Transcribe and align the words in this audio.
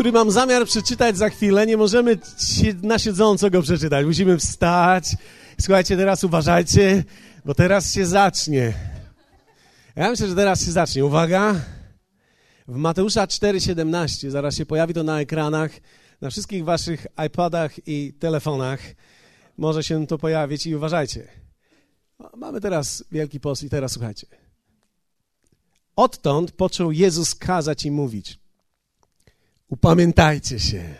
który 0.00 0.12
mam 0.12 0.30
zamiar 0.30 0.66
przeczytać 0.66 1.16
za 1.16 1.30
chwilę. 1.30 1.66
Nie 1.66 1.76
możemy 1.76 2.18
na 2.82 2.98
siedząco 2.98 3.50
go 3.50 3.62
przeczytać. 3.62 4.06
Musimy 4.06 4.38
wstać. 4.38 5.16
Słuchajcie, 5.60 5.96
teraz 5.96 6.24
uważajcie, 6.24 7.04
bo 7.44 7.54
teraz 7.54 7.94
się 7.94 8.06
zacznie. 8.06 8.72
Ja 9.96 10.10
myślę, 10.10 10.28
że 10.28 10.34
teraz 10.34 10.64
się 10.64 10.72
zacznie. 10.72 11.04
Uwaga. 11.04 11.54
W 12.68 12.76
Mateusza 12.76 13.26
4,17, 13.26 14.30
zaraz 14.30 14.56
się 14.56 14.66
pojawi 14.66 14.94
to 14.94 15.02
na 15.02 15.20
ekranach, 15.20 15.70
na 16.20 16.30
wszystkich 16.30 16.64
waszych 16.64 17.06
iPadach 17.26 17.88
i 17.88 18.12
telefonach. 18.12 18.80
Może 19.58 19.82
się 19.82 20.06
to 20.06 20.18
pojawić 20.18 20.66
i 20.66 20.76
uważajcie. 20.76 21.28
Mamy 22.36 22.60
teraz 22.60 23.04
Wielki 23.12 23.40
Post 23.40 23.62
i 23.62 23.70
teraz 23.70 23.92
słuchajcie. 23.92 24.26
Odtąd 25.96 26.52
począł 26.52 26.92
Jezus 26.92 27.34
kazać 27.34 27.84
i 27.84 27.90
mówić: 27.90 28.40
Upamiętajcie 29.70 30.60
się. 30.60 30.94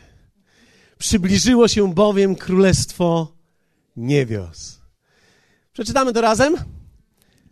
Przybliżyło 0.98 1.68
się 1.68 1.94
bowiem 1.94 2.36
królestwo 2.36 3.36
niebios. 3.96 4.80
Przeczytamy 5.72 6.12
to 6.12 6.20
razem? 6.20 6.56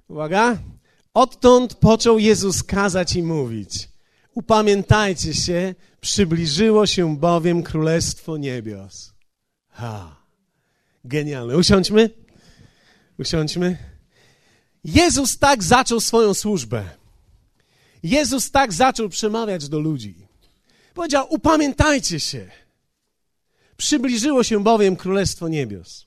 Uwaga. 0.09 0.59
Odtąd 1.15 1.75
począł 1.75 2.19
Jezus 2.19 2.62
kazać 2.62 3.17
i 3.17 3.23
mówić: 3.23 3.89
Upamiętajcie 4.35 5.35
się, 5.35 5.75
przybliżyło 6.01 6.87
się 6.87 7.17
bowiem 7.17 7.62
królestwo 7.62 8.37
niebios. 8.37 9.12
Ha. 9.71 10.17
Genialne. 11.05 11.57
Usiądźmy. 11.57 12.11
Usiądźmy. 13.19 13.77
Jezus 14.85 15.39
tak 15.39 15.62
zaczął 15.62 16.01
swoją 16.01 16.35
służbę. 16.35 16.85
Jezus 18.03 18.51
tak 18.51 18.73
zaczął 18.73 19.09
przemawiać 19.09 19.69
do 19.69 19.79
ludzi. 19.79 20.28
Powiedział: 20.99 21.27
Upamiętajcie 21.31 22.21
się. 22.21 22.51
Przybliżyło 23.77 24.45
się 24.45 24.63
bowiem 24.63 24.97
Królestwo 24.97 25.49
Niebios. 25.49 26.07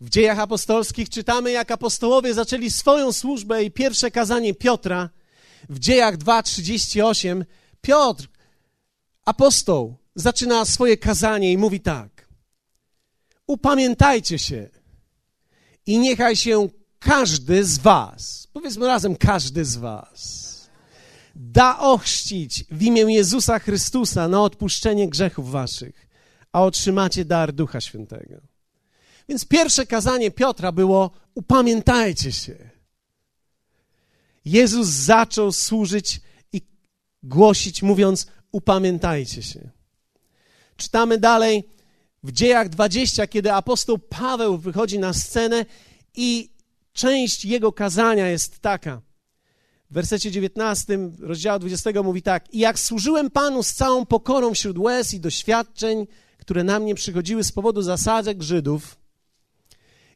W 0.00 0.08
dziejach 0.08 0.38
apostolskich 0.38 1.08
czytamy, 1.08 1.50
jak 1.50 1.70
apostołowie 1.70 2.34
zaczęli 2.34 2.70
swoją 2.70 3.12
służbę 3.12 3.64
i 3.64 3.70
pierwsze 3.70 4.10
kazanie 4.10 4.54
Piotra 4.54 5.10
w 5.68 5.78
dziejach 5.78 6.16
2:38. 6.18 7.44
Piotr, 7.80 8.28
apostoł, 9.24 9.96
zaczyna 10.14 10.64
swoje 10.64 10.96
kazanie 10.96 11.52
i 11.52 11.58
mówi 11.58 11.80
tak: 11.80 12.28
Upamiętajcie 13.46 14.38
się 14.38 14.68
i 15.86 15.98
niechaj 15.98 16.36
się 16.36 16.68
każdy 16.98 17.64
z 17.64 17.78
Was, 17.78 18.48
powiedzmy 18.52 18.86
razem, 18.86 19.16
każdy 19.16 19.64
z 19.64 19.76
Was 19.76 20.47
da 21.38 21.78
ochrzcić 21.78 22.64
w 22.70 22.82
imię 22.82 23.02
Jezusa 23.02 23.58
Chrystusa 23.58 24.28
na 24.28 24.42
odpuszczenie 24.42 25.08
grzechów 25.08 25.50
waszych, 25.50 26.08
a 26.52 26.62
otrzymacie 26.62 27.24
dar 27.24 27.52
Ducha 27.52 27.80
Świętego. 27.80 28.40
Więc 29.28 29.44
pierwsze 29.44 29.86
kazanie 29.86 30.30
Piotra 30.30 30.72
było: 30.72 31.10
upamiętajcie 31.34 32.32
się. 32.32 32.70
Jezus 34.44 34.88
zaczął 34.88 35.52
służyć 35.52 36.20
i 36.52 36.62
głosić, 37.22 37.82
mówiąc: 37.82 38.26
upamiętajcie 38.52 39.42
się. 39.42 39.70
Czytamy 40.76 41.18
dalej 41.18 41.68
w 42.22 42.32
dziejach 42.32 42.68
20, 42.68 43.26
kiedy 43.26 43.52
apostoł 43.52 43.98
Paweł 43.98 44.58
wychodzi 44.58 44.98
na 44.98 45.12
scenę 45.12 45.66
i 46.14 46.50
część 46.92 47.44
jego 47.44 47.72
kazania 47.72 48.28
jest 48.28 48.58
taka 48.58 49.07
w 49.90 49.94
wersecie 49.94 50.30
19 50.30 50.98
rozdziału 51.20 51.58
20 51.58 51.90
mówi 52.02 52.22
tak: 52.22 52.54
I 52.54 52.58
jak 52.58 52.78
służyłem 52.78 53.30
Panu 53.30 53.62
z 53.62 53.74
całą 53.74 54.06
pokorą 54.06 54.54
wśród 54.54 54.78
łez 54.78 55.14
i 55.14 55.20
doświadczeń, 55.20 56.06
które 56.38 56.64
na 56.64 56.80
mnie 56.80 56.94
przychodziły 56.94 57.44
z 57.44 57.52
powodu 57.52 57.82
zasadzek 57.82 58.42
Żydów, 58.42 58.96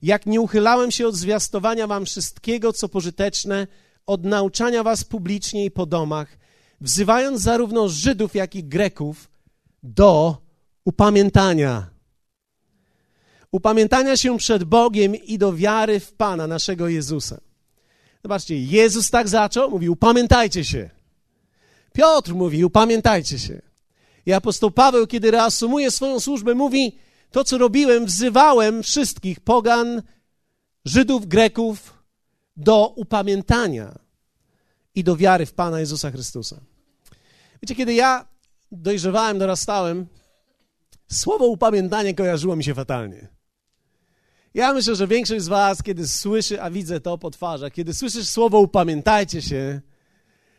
jak 0.03 0.27
nie 0.27 0.41
uchylałem 0.41 0.91
się 0.91 1.07
od 1.07 1.15
zwiastowania 1.15 1.87
wam 1.87 2.05
wszystkiego, 2.05 2.73
co 2.73 2.89
pożyteczne, 2.89 3.67
od 4.07 4.25
nauczania 4.25 4.83
was 4.83 5.05
publicznie 5.05 5.65
i 5.65 5.71
po 5.71 5.87
domach, 5.87 6.39
wzywając 6.81 7.41
zarówno 7.41 7.89
Żydów, 7.89 8.35
jak 8.35 8.55
i 8.55 8.65
Greków 8.65 9.31
do 9.83 10.37
upamiętania. 10.85 11.91
Upamiętania 13.51 14.17
się 14.17 14.39
przed 14.39 14.65
Bogiem 14.65 15.17
i 15.17 15.39
do 15.39 15.53
wiary 15.53 16.01
w 16.01 16.13
Pana, 16.13 16.47
naszego 16.47 16.89
Jezusa. 16.89 17.52
Zobaczcie, 18.23 18.63
Jezus 18.63 19.11
tak 19.11 19.29
zaczął, 19.29 19.71
mówił, 19.71 19.93
upamiętajcie 19.93 20.65
się. 20.65 20.91
Piotr 21.93 22.35
mówi, 22.35 22.65
upamiętajcie 22.65 23.39
się. 23.39 23.63
I 24.27 24.33
apostoł 24.33 24.71
Paweł, 24.71 25.07
kiedy 25.07 25.31
reasumuje 25.31 25.91
swoją 25.91 26.21
służbę, 26.21 26.55
mówi, 26.55 26.99
to 27.31 27.45
co 27.45 27.59
robiłem, 27.59 28.07
wzywałem 28.07 28.83
wszystkich 28.83 29.41
pogan, 29.41 30.03
Żydów, 30.85 31.27
Greków 31.27 32.03
do 32.57 32.89
upamiętania 32.89 33.99
i 34.95 35.05
do 35.05 35.17
wiary 35.17 35.47
w 35.47 35.53
Pana 35.53 35.81
Jezusa 35.81 36.11
Chrystusa. 36.11 36.61
Wiecie, 37.63 37.75
kiedy 37.75 37.95
ja 37.95 38.29
dojrzewałem, 38.73 39.39
dorastałem, 39.39 40.07
słowo 41.13 41.47
upamiętanie 41.47 42.15
kojarzyło 42.15 42.57
mi 42.57 42.65
się 42.65 42.75
fatalnie. 42.75 43.29
Ja 44.55 44.73
myślę, 44.73 44.97
że 44.97 45.07
większość 45.07 45.45
z 45.45 45.49
Was, 45.49 45.83
kiedy 45.83 46.09
słyszy, 46.09 46.63
a 46.63 46.71
widzę 46.71 47.01
to 47.01 47.19
po 47.19 47.31
twarzach, 47.31 47.73
kiedy 47.73 47.95
słyszysz 47.95 48.29
słowo 48.29 48.61
upamiętajcie 48.61 49.43
się, 49.43 49.81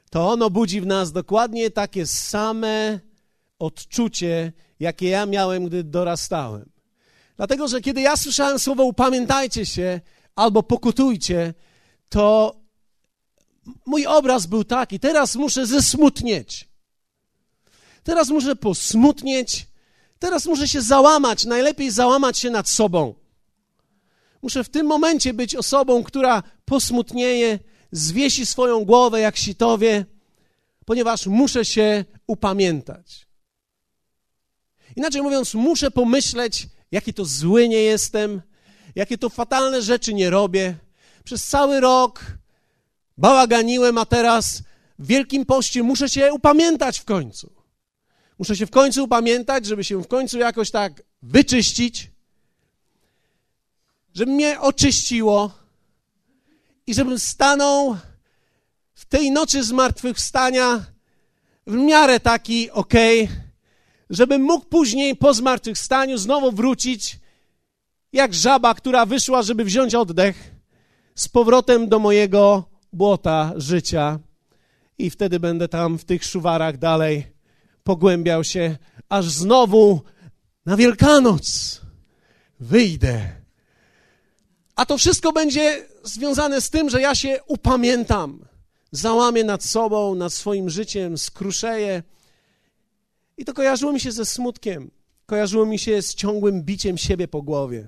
to 0.10 0.32
ono 0.32 0.50
budzi 0.50 0.82
w 0.82 0.86
nas 0.86 1.12
dokładnie 1.12 1.72
takie 1.72 2.08
same 2.08 3.00
odczucie, 3.60 4.54
jakie 4.80 5.10
ja 5.10 5.26
miałem, 5.26 5.66
gdy 5.66 5.84
dorastałem. 5.84 6.70
Dlatego, 7.38 7.68
że 7.68 7.82
kiedy 7.82 8.02
ja 8.02 8.18
słyszałem 8.18 8.60
słowo 8.60 8.84
upamiętajcie 8.84 9.66
się 9.66 10.02
albo 10.36 10.64
pokutujcie, 10.64 11.54
to 12.10 12.56
mój 13.86 14.08
obraz 14.08 14.46
był 14.46 14.64
taki, 14.64 15.00
teraz 15.00 15.36
muszę 15.36 15.66
zesmutnieć. 15.66 16.70
Teraz 18.04 18.30
muszę 18.30 18.56
posmutnieć, 18.56 19.68
teraz 20.20 20.46
muszę 20.46 20.68
się 20.68 20.82
załamać, 20.82 21.46
najlepiej 21.46 21.92
załamać 21.92 22.40
się 22.40 22.50
nad 22.50 22.70
sobą. 22.70 23.23
Muszę 24.44 24.64
w 24.64 24.70
tym 24.70 24.86
momencie 24.86 25.34
być 25.34 25.56
osobą, 25.56 26.04
która 26.04 26.44
posmutnieje, 26.66 27.60
zwiesi 27.92 28.46
swoją 28.46 28.86
głowę 28.86 29.20
jak 29.20 29.38
sitowie, 29.38 30.06
ponieważ 30.86 31.28
muszę 31.28 31.66
się 31.66 32.06
upamiętać. 32.28 33.28
Inaczej 34.96 35.22
mówiąc, 35.22 35.54
muszę 35.54 35.92
pomyśleć, 35.92 36.68
jaki 36.92 37.14
to 37.14 37.26
zły 37.26 37.70
nie 37.70 37.82
jestem, 37.82 38.42
jakie 38.96 39.18
to 39.18 39.30
fatalne 39.30 39.82
rzeczy 39.82 40.14
nie 40.14 40.30
robię. 40.30 40.76
Przez 41.24 41.48
cały 41.48 41.80
rok 41.80 42.26
bałaganiłem, 43.18 43.98
a 43.98 44.06
teraz 44.06 44.64
w 45.00 45.08
Wielkim 45.08 45.46
Poście 45.46 45.84
muszę 45.84 46.10
się 46.10 46.34
upamiętać 46.34 47.00
w 47.00 47.06
końcu. 47.06 47.54
Muszę 48.40 48.56
się 48.56 48.66
w 48.66 48.72
końcu 48.72 49.04
upamiętać, 49.04 49.66
żeby 49.66 49.84
się 49.84 50.04
w 50.04 50.08
końcu 50.08 50.38
jakoś 50.38 50.72
tak 50.72 51.04
wyczyścić, 51.22 52.13
żeby 54.14 54.32
mnie 54.32 54.60
oczyściło 54.60 55.52
i 56.88 56.94
żebym 56.94 57.20
stanął 57.20 57.98
w 58.94 59.06
tej 59.06 59.32
nocy 59.32 59.64
zmartwychwstania 59.64 60.86
w 61.68 61.74
miarę 61.74 62.20
taki 62.20 62.72
ok, 62.72 62.94
żebym 64.10 64.42
mógł 64.42 64.66
później 64.66 65.16
po 65.16 65.34
zmartwychwstaniu 65.34 66.18
znowu 66.18 66.52
wrócić 66.52 67.20
jak 68.14 68.34
żaba, 68.34 68.74
która 68.74 69.06
wyszła, 69.06 69.42
żeby 69.42 69.64
wziąć 69.64 69.96
oddech 69.96 70.52
z 71.16 71.28
powrotem 71.28 71.90
do 71.90 72.00
mojego 72.00 72.64
błota 72.94 73.54
życia. 73.56 74.20
I 74.98 75.10
wtedy 75.10 75.40
będę 75.40 75.68
tam 75.68 75.98
w 75.98 76.06
tych 76.06 76.24
szuwarach 76.24 76.78
dalej 76.78 77.28
pogłębiał 77.84 78.44
się, 78.44 78.78
aż 79.10 79.30
znowu 79.30 80.02
na 80.66 80.78
Wielkanoc 80.78 81.82
wyjdę 82.60 83.43
a 84.76 84.86
to 84.86 84.98
wszystko 84.98 85.32
będzie 85.32 85.86
związane 86.04 86.62
z 86.62 86.70
tym, 86.70 86.90
że 86.90 87.02
ja 87.02 87.16
się 87.16 87.40
upamiętam, 87.48 88.46
załamię 88.92 89.44
nad 89.44 89.64
sobą, 89.64 90.16
nad 90.16 90.34
swoim 90.34 90.70
życiem, 90.70 91.18
skruszeję. 91.18 92.04
I 93.38 93.46
to 93.46 93.54
kojarzyło 93.54 93.94
mi 93.94 94.00
się 94.00 94.12
ze 94.12 94.26
smutkiem, 94.26 94.92
kojarzyło 95.26 95.66
mi 95.66 95.80
się 95.80 96.02
z 96.02 96.16
ciągłym 96.16 96.64
biciem 96.64 96.98
siebie 96.98 97.28
po 97.28 97.42
głowie. 97.42 97.88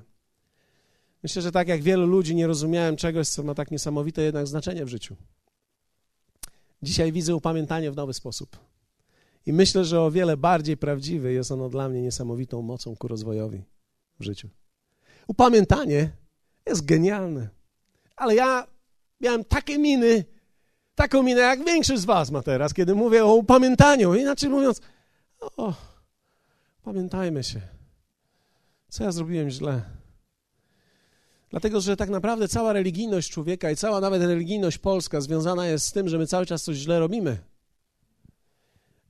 Myślę, 1.24 1.42
że 1.42 1.52
tak 1.52 1.68
jak 1.68 1.82
wielu 1.82 2.08
ludzi 2.08 2.36
nie 2.36 2.48
rozumiałem 2.48 2.96
czegoś, 2.96 3.28
co 3.28 3.44
ma 3.44 3.56
tak 3.56 3.72
niesamowite 3.72 4.22
jednak 4.22 4.48
znaczenie 4.48 4.86
w 4.86 4.90
życiu. 4.90 5.16
Dzisiaj 6.84 7.12
widzę 7.12 7.36
upamiętanie 7.36 7.92
w 7.92 7.96
nowy 7.96 8.14
sposób. 8.14 8.58
I 9.46 9.54
myślę, 9.54 9.86
że 9.86 10.02
o 10.02 10.12
wiele 10.12 10.38
bardziej 10.38 10.78
prawdziwy 10.78 11.34
jest 11.34 11.52
ono 11.52 11.70
dla 11.70 11.90
mnie 11.90 12.02
niesamowitą 12.02 12.62
mocą 12.62 12.96
ku 12.96 13.08
rozwojowi 13.08 13.64
w 14.20 14.24
życiu. 14.24 14.50
Upamiętanie 15.28 16.12
jest 16.66 16.86
genialne. 16.86 17.50
Ale 18.16 18.36
ja 18.36 18.68
miałem 19.22 19.44
takie 19.44 19.78
miny, 19.78 20.26
taką 20.96 21.24
minę, 21.24 21.42
jak 21.42 21.66
większość 21.66 22.02
z 22.02 22.06
was 22.06 22.32
ma 22.32 22.42
teraz, 22.44 22.74
kiedy 22.74 22.96
mówię 22.96 23.26
o 23.26 23.36
upamiętaniu. 23.36 24.16
Inaczej 24.16 24.50
mówiąc, 24.50 24.82
O, 25.58 25.74
pamiętajmy 26.84 27.44
się. 27.44 27.62
Co 28.90 29.04
ja 29.04 29.12
zrobiłem 29.12 29.50
źle? 29.50 29.82
Dlatego, 31.50 31.82
że 31.82 31.98
tak 31.98 32.10
naprawdę 32.10 32.48
cała 32.48 32.74
religijność 32.74 33.32
człowieka 33.32 33.72
i 33.72 33.76
cała 33.76 34.00
nawet 34.00 34.22
religijność 34.22 34.78
polska 34.78 35.22
związana 35.22 35.68
jest 35.68 35.88
z 35.88 35.92
tym, 35.92 36.10
że 36.10 36.18
my 36.18 36.28
cały 36.28 36.46
czas 36.46 36.64
coś 36.64 36.78
źle 36.78 37.00
robimy. 37.00 37.38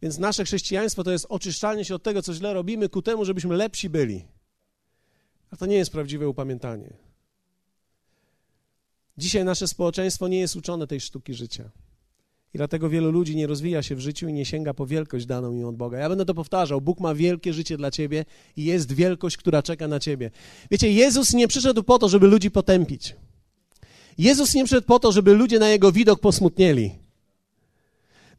Więc 0.02 0.18
nasze 0.18 0.44
chrześcijaństwo 0.44 1.04
to 1.04 1.12
jest 1.12 1.26
oczyszczanie 1.30 1.86
się 1.86 1.96
od 1.96 2.04
tego, 2.04 2.22
co 2.22 2.34
źle 2.34 2.54
robimy, 2.54 2.90
ku 2.90 3.02
temu, 3.02 3.26
żebyśmy 3.26 3.56
lepsi 3.56 3.90
byli. 3.90 4.26
A 5.52 5.58
to 5.58 5.66
nie 5.66 5.76
jest 5.76 5.92
prawdziwe 5.92 6.30
upamiętanie. 6.30 7.05
Dzisiaj 9.18 9.46
nasze 9.46 9.68
społeczeństwo 9.68 10.28
nie 10.28 10.40
jest 10.40 10.56
uczone 10.56 10.88
tej 10.88 11.00
sztuki 11.00 11.34
życia. 11.34 11.72
I 12.54 12.58
dlatego 12.58 12.90
wielu 12.90 13.12
ludzi 13.12 13.36
nie 13.36 13.48
rozwija 13.48 13.84
się 13.84 13.96
w 13.96 14.00
życiu 14.00 14.28
i 14.28 14.34
nie 14.34 14.46
sięga 14.46 14.74
po 14.74 14.86
wielkość 14.86 15.26
daną 15.26 15.54
im 15.54 15.66
od 15.66 15.76
Boga. 15.76 15.98
Ja 15.98 16.10
będę 16.10 16.26
to 16.26 16.34
powtarzał. 16.34 16.82
Bóg 16.82 17.00
ma 17.00 17.16
wielkie 17.16 17.54
życie 17.54 17.78
dla 17.78 17.92
ciebie 17.92 18.26
i 18.58 18.66
jest 18.66 18.92
wielkość, 18.92 19.38
która 19.38 19.64
czeka 19.64 19.88
na 19.88 20.00
ciebie. 20.00 20.32
Wiecie, 20.72 20.92
Jezus 20.92 21.34
nie 21.34 21.48
przyszedł 21.48 21.84
po 21.84 22.00
to, 22.00 22.10
żeby 22.10 22.28
ludzi 22.28 22.52
potępić. 22.52 23.16
Jezus 24.18 24.54
nie 24.54 24.66
przyszedł 24.66 24.88
po 24.88 25.00
to, 25.00 25.12
żeby 25.12 25.34
ludzie 25.34 25.60
na 25.60 25.70
jego 25.70 25.92
widok 25.92 26.20
posmutnieli. 26.20 26.92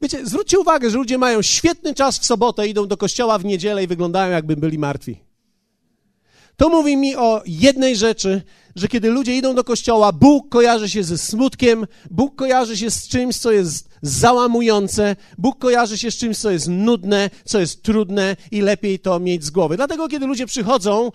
Wiecie, 0.01 0.25
zwróćcie 0.25 0.59
uwagę, 0.59 0.89
że 0.89 0.97
ludzie 0.97 1.17
mają 1.17 1.41
świetny 1.41 1.93
czas 1.93 2.19
w 2.19 2.25
sobotę, 2.25 2.67
idą 2.67 2.87
do 2.87 2.97
kościoła 2.97 3.39
w 3.39 3.45
niedzielę 3.45 3.83
i 3.83 3.87
wyglądają, 3.87 4.31
jakby 4.31 4.57
byli 4.57 4.77
martwi. 4.77 5.26
To 6.57 6.69
mówi 6.69 6.97
mi 6.97 7.15
o 7.15 7.41
jednej 7.45 7.95
rzeczy, 7.95 8.41
że 8.75 8.87
kiedy 8.87 9.09
ludzie 9.09 9.37
idą 9.37 9.55
do 9.55 9.63
kościoła, 9.63 10.11
Bóg 10.11 10.49
kojarzy 10.49 10.89
się 10.89 11.03
ze 11.03 11.17
smutkiem, 11.17 11.87
Bóg 12.11 12.35
kojarzy 12.35 12.77
się 12.77 12.91
z 12.91 13.07
czymś, 13.07 13.37
co 13.37 13.51
jest 13.51 13.89
załamujące, 14.01 15.15
Bóg 15.37 15.57
kojarzy 15.59 15.97
się 15.97 16.11
z 16.11 16.17
czymś, 16.17 16.37
co 16.37 16.51
jest 16.51 16.67
nudne, 16.67 17.29
co 17.45 17.59
jest 17.59 17.83
trudne 17.83 18.35
i 18.51 18.61
lepiej 18.61 18.99
to 18.99 19.19
mieć 19.19 19.43
z 19.43 19.49
głowy. 19.49 19.77
Dlatego, 19.77 20.07
kiedy 20.07 20.27
ludzie 20.27 20.45
przychodzą 20.45 21.11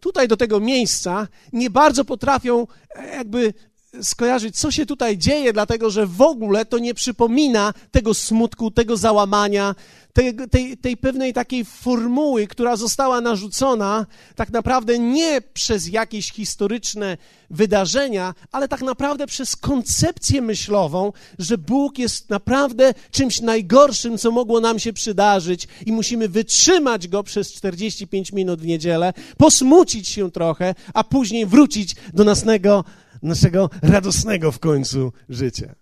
tutaj 0.00 0.28
do 0.28 0.36
tego 0.36 0.60
miejsca, 0.60 1.28
nie 1.52 1.70
bardzo 1.70 2.04
potrafią 2.04 2.66
e, 2.94 3.16
jakby 3.16 3.54
skojarzyć, 4.02 4.58
co 4.58 4.70
się 4.70 4.86
tutaj 4.86 5.18
dzieje, 5.18 5.52
dlatego 5.52 5.90
że 5.90 6.06
w 6.06 6.22
ogóle 6.22 6.64
to 6.64 6.78
nie 6.78 6.94
przypomina 6.94 7.74
tego 7.90 8.14
smutku, 8.14 8.70
tego 8.70 8.96
załamania, 8.96 9.74
tej, 10.12 10.36
tej, 10.50 10.76
tej 10.76 10.96
pewnej 10.96 11.32
takiej 11.32 11.64
formuły, 11.64 12.46
która 12.46 12.76
została 12.76 13.20
narzucona 13.20 14.06
tak 14.34 14.50
naprawdę 14.50 14.98
nie 14.98 15.40
przez 15.40 15.88
jakieś 15.88 16.32
historyczne 16.32 17.16
wydarzenia, 17.50 18.34
ale 18.52 18.68
tak 18.68 18.82
naprawdę 18.82 19.26
przez 19.26 19.56
koncepcję 19.56 20.42
myślową, 20.42 21.12
że 21.38 21.58
Bóg 21.58 21.98
jest 21.98 22.30
naprawdę 22.30 22.94
czymś 23.10 23.40
najgorszym, 23.40 24.18
co 24.18 24.30
mogło 24.30 24.60
nam 24.60 24.78
się 24.78 24.92
przydarzyć 24.92 25.68
i 25.86 25.92
musimy 25.92 26.28
wytrzymać 26.28 27.08
go 27.08 27.22
przez 27.22 27.52
45 27.52 28.32
minut 28.32 28.60
w 28.60 28.66
niedzielę, 28.66 29.12
posmucić 29.36 30.08
się 30.08 30.30
trochę, 30.30 30.74
a 30.94 31.04
później 31.04 31.46
wrócić 31.46 31.96
do 32.14 32.24
naszego, 32.24 32.84
naszego 33.22 33.70
radosnego 33.82 34.52
w 34.52 34.58
końcu 34.58 35.12
życia. 35.28 35.74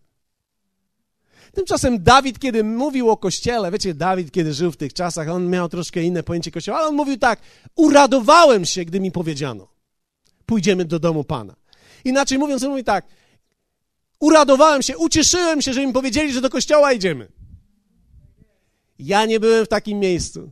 Tymczasem 1.55 2.03
Dawid, 2.03 2.39
kiedy 2.39 2.65
mówił 2.65 3.11
o 3.11 3.17
kościele, 3.17 3.71
wiecie, 3.71 3.95
Dawid, 3.95 4.31
kiedy 4.31 4.55
żył 4.55 4.73
w 4.73 4.77
tych 4.77 4.93
czasach, 4.93 5.29
on 5.29 5.51
miał 5.51 5.69
troszkę 5.69 6.03
inne 6.03 6.23
pojęcie 6.23 6.51
kościoła, 6.51 6.79
ale 6.79 6.89
on 6.89 6.95
mówił 6.95 7.19
tak: 7.19 7.41
Uradowałem 7.75 8.65
się, 8.65 8.85
gdy 8.85 9.01
mi 9.01 9.13
powiedziano, 9.13 9.69
pójdziemy 10.47 10.85
do 10.85 10.99
domu 10.99 11.25
Pana. 11.25 11.57
Inaczej 12.05 12.39
mówiąc, 12.39 12.63
on 12.63 12.71
mówi 12.71 12.85
tak: 12.85 13.07
Uradowałem 14.21 14.83
się, 14.83 14.99
ucieszyłem 14.99 15.63
się, 15.63 15.73
że 15.73 15.87
mi 15.87 15.93
powiedzieli, 15.93 16.33
że 16.33 16.41
do 16.41 16.51
kościoła 16.51 16.93
idziemy. 16.93 17.29
Ja 18.99 19.27
nie 19.27 19.41
byłem 19.41 19.65
w 19.65 19.69
takim 19.69 19.99
miejscu. 19.99 20.51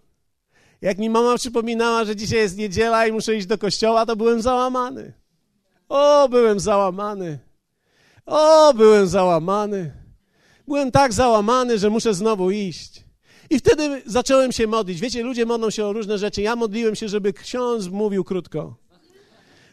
Jak 0.81 0.99
mi 0.99 1.11
mama 1.11 1.37
przypominała, 1.37 2.05
że 2.05 2.17
dzisiaj 2.17 2.39
jest 2.39 2.57
niedziela 2.57 3.07
i 3.07 3.13
muszę 3.13 3.37
iść 3.37 3.47
do 3.47 3.59
kościoła, 3.59 4.07
to 4.07 4.17
byłem 4.17 4.43
załamany. 4.43 5.13
O, 5.89 6.29
byłem 6.29 6.61
załamany. 6.61 7.39
O, 8.27 8.75
byłem 8.75 9.07
załamany. 9.07 9.93
Byłem 10.69 10.91
tak 10.91 11.13
załamany, 11.13 11.79
że 11.79 11.91
muszę 11.91 12.15
znowu 12.15 12.51
iść. 12.51 13.05
I 13.51 13.59
wtedy 13.59 14.03
zacząłem 14.07 14.53
się 14.53 14.67
modlić. 14.67 15.01
Wiecie, 15.01 15.23
ludzie 15.23 15.47
modlą 15.47 15.71
się 15.71 15.87
o 15.87 15.93
różne 15.93 16.19
rzeczy. 16.19 16.43
Ja 16.43 16.57
modliłem 16.57 16.95
się, 16.95 17.09
żeby 17.09 17.33
ksiądz 17.33 17.89
mówił 17.89 18.25
krótko. 18.25 18.77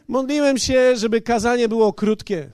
Modliłem 0.07 0.57
się, 0.57 0.95
żeby 0.95 1.21
kazanie 1.21 1.69
było 1.69 1.93
krótkie. 1.93 2.51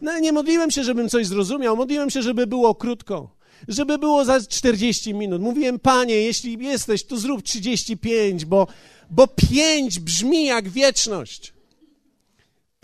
No, 0.00 0.18
nie 0.18 0.32
modliłem 0.32 0.70
się, 0.70 0.84
żebym 0.84 1.08
coś 1.08 1.26
zrozumiał. 1.26 1.76
Modliłem 1.76 2.10
się, 2.10 2.22
żeby 2.22 2.46
było 2.46 2.74
krótko. 2.74 3.36
Żeby 3.68 3.98
było 3.98 4.24
za 4.24 4.40
40 4.40 5.14
minut. 5.14 5.42
Mówiłem, 5.42 5.78
panie, 5.78 6.14
jeśli 6.14 6.64
jesteś, 6.64 7.04
to 7.04 7.16
zrób 7.16 7.42
35, 7.42 8.44
bo, 8.44 8.66
bo 9.10 9.26
5 9.26 10.00
brzmi 10.00 10.44
jak 10.44 10.68
wieczność. 10.68 11.53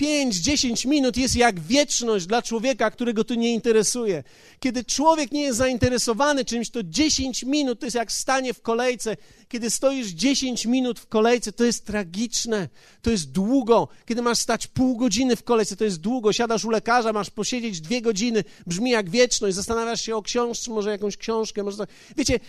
5-10 0.00 0.86
minut 0.86 1.16
jest 1.16 1.36
jak 1.36 1.60
wieczność 1.60 2.26
dla 2.26 2.42
człowieka, 2.42 2.90
którego 2.90 3.24
to 3.24 3.34
nie 3.34 3.54
interesuje. 3.54 4.24
Kiedy 4.60 4.84
człowiek 4.84 5.32
nie 5.32 5.42
jest 5.42 5.58
zainteresowany 5.58 6.44
czymś, 6.44 6.70
to 6.70 6.82
10 6.82 7.44
minut 7.44 7.80
to 7.80 7.86
jest 7.86 7.96
jak 7.96 8.12
stanie 8.12 8.54
w 8.54 8.62
kolejce. 8.62 9.16
Kiedy 9.48 9.70
stoisz 9.70 10.08
10 10.08 10.66
minut 10.66 11.00
w 11.00 11.06
kolejce, 11.06 11.52
to 11.52 11.64
jest 11.64 11.86
tragiczne, 11.86 12.68
to 13.02 13.10
jest 13.10 13.30
długo. 13.30 13.88
Kiedy 14.06 14.22
masz 14.22 14.38
stać 14.38 14.66
pół 14.66 14.96
godziny 14.96 15.36
w 15.36 15.42
kolejce, 15.42 15.76
to 15.76 15.84
jest 15.84 16.00
długo. 16.00 16.32
Siadasz 16.32 16.64
u 16.64 16.70
lekarza, 16.70 17.12
masz 17.12 17.30
posiedzieć 17.30 17.80
dwie 17.80 18.02
godziny, 18.02 18.44
brzmi 18.66 18.90
jak 18.90 19.10
wieczność. 19.10 19.56
Zastanawiasz 19.56 20.02
się 20.02 20.16
o 20.16 20.22
książce, 20.22 20.70
może 20.70 20.90
jakąś 20.90 21.16
książkę, 21.16 21.62
może. 21.62 21.86
Wiecie, 22.16 22.40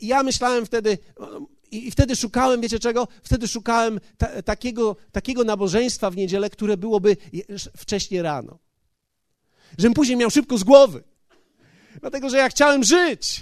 ja 0.00 0.22
myślałem 0.22 0.66
wtedy, 0.66 0.98
i, 1.70 1.90
wtedy 1.90 2.16
szukałem, 2.16 2.60
wiecie 2.60 2.78
czego? 2.78 3.08
Wtedy 3.22 3.48
szukałem 3.48 4.00
ta, 4.18 4.42
takiego, 4.42 4.96
takiego 5.12 5.44
nabożeństwa 5.44 6.10
w 6.10 6.16
niedzielę, 6.16 6.50
które 6.50 6.76
byłoby 6.76 7.16
wcześniej 7.76 8.22
rano. 8.22 8.58
Żebym 9.78 9.94
później 9.94 10.16
miał 10.16 10.30
szybko 10.30 10.58
z 10.58 10.64
głowy. 10.64 11.02
Dlatego, 12.00 12.30
że 12.30 12.36
ja 12.36 12.48
chciałem 12.48 12.84
żyć. 12.84 13.40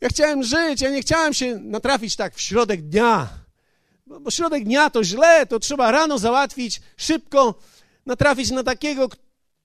Ja 0.00 0.08
chciałem 0.08 0.42
żyć, 0.42 0.80
ja 0.80 0.90
nie 0.90 1.02
chciałem 1.02 1.34
się 1.34 1.58
natrafić 1.58 2.16
tak 2.16 2.34
w 2.34 2.40
środek 2.40 2.82
dnia. 2.82 3.28
Bo, 4.06 4.20
bo 4.20 4.30
środek 4.30 4.64
dnia 4.64 4.90
to 4.90 5.04
źle, 5.04 5.46
to 5.46 5.60
trzeba 5.60 5.90
rano 5.90 6.18
załatwić, 6.18 6.80
szybko 6.96 7.54
natrafić 8.06 8.50
na 8.50 8.62
takiego 8.62 9.08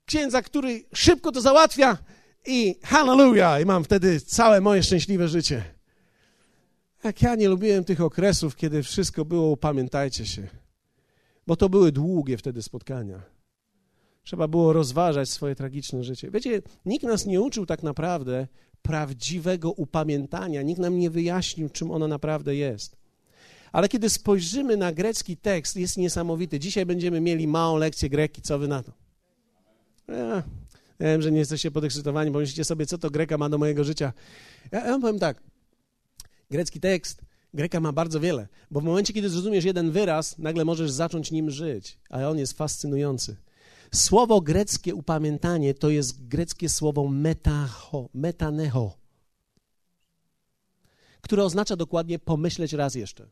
księdza, 0.04 0.42
który 0.42 0.84
szybko 0.94 1.32
to 1.32 1.40
załatwia 1.40 1.98
i 2.46 2.76
hallelujah, 2.82 3.62
i 3.62 3.64
mam 3.64 3.84
wtedy 3.84 4.20
całe 4.20 4.60
moje 4.60 4.82
szczęśliwe 4.82 5.28
życie. 5.28 5.79
Jak 7.04 7.22
ja 7.22 7.34
nie 7.34 7.48
lubiłem 7.48 7.84
tych 7.84 8.00
okresów, 8.00 8.56
kiedy 8.56 8.82
wszystko 8.82 9.24
było, 9.24 9.56
pamiętajcie 9.56 10.26
się, 10.26 10.48
bo 11.46 11.56
to 11.56 11.68
były 11.68 11.92
długie 11.92 12.36
wtedy 12.36 12.62
spotkania. 12.62 13.22
Trzeba 14.22 14.48
było 14.48 14.72
rozważać 14.72 15.30
swoje 15.30 15.54
tragiczne 15.54 16.04
życie. 16.04 16.30
Wiecie, 16.30 16.62
nikt 16.84 17.04
nas 17.04 17.26
nie 17.26 17.40
uczył 17.40 17.66
tak 17.66 17.82
naprawdę 17.82 18.46
prawdziwego 18.82 19.72
upamiętania, 19.72 20.62
nikt 20.62 20.80
nam 20.80 20.98
nie 20.98 21.10
wyjaśnił, 21.10 21.68
czym 21.68 21.90
ono 21.90 22.08
naprawdę 22.08 22.56
jest. 22.56 22.96
Ale 23.72 23.88
kiedy 23.88 24.10
spojrzymy 24.10 24.76
na 24.76 24.92
grecki 24.92 25.36
tekst, 25.36 25.76
jest 25.76 25.96
niesamowity. 25.96 26.58
Dzisiaj 26.58 26.86
będziemy 26.86 27.20
mieli 27.20 27.46
małą 27.46 27.76
lekcję 27.76 28.08
greki, 28.08 28.42
co 28.42 28.58
wy 28.58 28.68
na 28.68 28.82
to? 28.82 28.92
Ja, 30.08 30.42
wiem, 31.00 31.22
że 31.22 31.32
nie 31.32 31.38
jesteście 31.38 31.70
podekscytowani, 31.70 32.30
bo 32.30 32.38
myślicie 32.38 32.64
sobie, 32.64 32.86
co 32.86 32.98
to 32.98 33.10
greka 33.10 33.38
ma 33.38 33.48
do 33.48 33.58
mojego 33.58 33.84
życia. 33.84 34.12
Ja, 34.72 34.86
ja 34.86 34.98
powiem 34.98 35.18
tak, 35.18 35.42
Grecki 36.50 36.80
tekst, 36.80 37.22
Greka 37.54 37.80
ma 37.80 37.92
bardzo 37.92 38.20
wiele, 38.20 38.48
bo 38.70 38.80
w 38.80 38.84
momencie, 38.84 39.12
kiedy 39.12 39.28
zrozumiesz 39.28 39.64
jeden 39.64 39.90
wyraz, 39.90 40.38
nagle 40.38 40.64
możesz 40.64 40.90
zacząć 40.90 41.30
nim 41.30 41.50
żyć, 41.50 41.98
a 42.10 42.28
on 42.28 42.38
jest 42.38 42.52
fascynujący. 42.52 43.36
Słowo 43.94 44.40
greckie 44.40 44.94
upamiętanie 44.94 45.74
to 45.74 45.90
jest 45.90 46.28
greckie 46.28 46.68
słowo 46.68 47.08
metaho, 47.08 48.08
metaneho, 48.14 48.96
które 51.20 51.44
oznacza 51.44 51.76
dokładnie 51.76 52.18
pomyśleć 52.18 52.72
raz 52.72 52.94
jeszcze. 52.94 53.30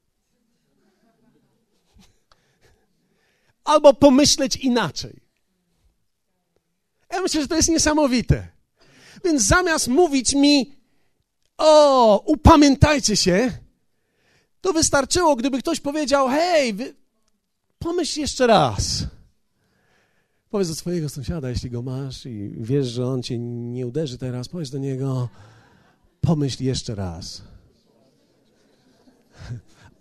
Albo 3.64 3.94
pomyśleć 3.94 4.56
inaczej. 4.56 5.20
Ja 7.10 7.20
myślę, 7.20 7.42
że 7.42 7.48
to 7.48 7.56
jest 7.56 7.68
niesamowite. 7.68 8.48
Więc 9.24 9.42
zamiast 9.42 9.88
mówić 9.88 10.34
mi 10.34 10.77
o, 11.58 12.22
upamiętajcie 12.26 13.16
się, 13.16 13.52
to 14.60 14.72
wystarczyło, 14.72 15.36
gdyby 15.36 15.58
ktoś 15.58 15.80
powiedział, 15.80 16.28
hej, 16.28 16.74
wy... 16.74 16.94
pomyśl 17.78 18.20
jeszcze 18.20 18.46
raz. 18.46 19.04
Powiedz 20.50 20.68
do 20.68 20.74
swojego 20.74 21.08
sąsiada, 21.08 21.50
jeśli 21.50 21.70
go 21.70 21.82
masz 21.82 22.26
i 22.26 22.54
wiesz, 22.56 22.86
że 22.86 23.06
on 23.06 23.22
cię 23.22 23.38
nie 23.38 23.86
uderzy 23.86 24.18
teraz, 24.18 24.48
powiedz 24.48 24.70
do 24.70 24.78
niego, 24.78 25.28
pomyśl 26.20 26.64
jeszcze 26.64 26.94
raz. 26.94 27.42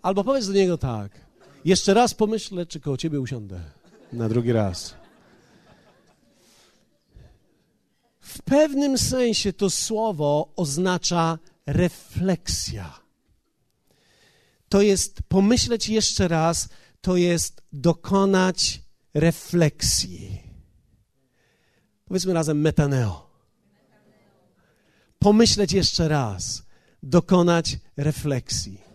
Albo 0.02 0.24
powiedz 0.24 0.46
do 0.46 0.52
niego 0.52 0.78
tak, 0.78 1.10
jeszcze 1.64 1.94
raz 1.94 2.14
pomyślę, 2.14 2.66
czy 2.66 2.80
koło 2.80 2.96
ciebie 2.96 3.20
usiądę 3.20 3.60
na 4.12 4.28
drugi 4.28 4.52
raz. 4.52 4.94
W 8.28 8.42
pewnym 8.42 8.98
sensie 8.98 9.52
to 9.52 9.70
słowo 9.70 10.52
oznacza 10.56 11.38
refleksja. 11.66 13.00
To 14.68 14.82
jest 14.82 15.22
pomyśleć 15.28 15.88
jeszcze 15.88 16.28
raz, 16.28 16.68
to 17.00 17.16
jest 17.16 17.62
dokonać 17.72 18.82
refleksji. 19.14 20.42
Powiedzmy 22.04 22.32
razem 22.32 22.60
metaneo. 22.60 23.30
Pomyśleć 25.18 25.72
jeszcze 25.72 26.08
raz, 26.08 26.62
dokonać 27.02 27.78
refleksji. 27.96 28.87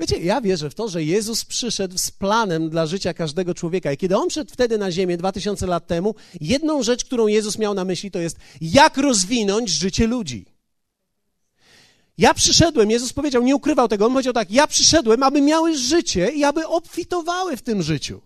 Wiecie, 0.00 0.18
ja 0.18 0.40
wierzę 0.40 0.70
w 0.70 0.74
to, 0.74 0.88
że 0.88 1.04
Jezus 1.04 1.44
przyszedł 1.44 1.98
z 1.98 2.10
planem 2.10 2.70
dla 2.70 2.86
życia 2.86 3.14
każdego 3.14 3.54
człowieka. 3.54 3.92
I 3.92 3.96
kiedy 3.96 4.16
On 4.16 4.28
przyszedł 4.28 4.52
wtedy 4.52 4.78
na 4.78 4.92
ziemię, 4.92 5.16
2000 5.16 5.66
lat 5.66 5.86
temu, 5.86 6.14
jedną 6.40 6.82
rzecz, 6.82 7.04
którą 7.04 7.26
Jezus 7.26 7.58
miał 7.58 7.74
na 7.74 7.84
myśli, 7.84 8.10
to 8.10 8.18
jest, 8.18 8.36
jak 8.60 8.96
rozwinąć 8.96 9.70
życie 9.70 10.06
ludzi. 10.06 10.46
Ja 12.18 12.34
przyszedłem, 12.34 12.90
Jezus 12.90 13.12
powiedział, 13.12 13.42
nie 13.42 13.56
ukrywał 13.56 13.88
tego, 13.88 14.06
On 14.06 14.12
powiedział 14.12 14.32
tak, 14.32 14.50
ja 14.50 14.66
przyszedłem, 14.66 15.22
aby 15.22 15.40
miały 15.40 15.78
życie 15.78 16.28
i 16.28 16.44
aby 16.44 16.66
obfitowały 16.66 17.56
w 17.56 17.62
tym 17.62 17.82
życiu. 17.82 18.20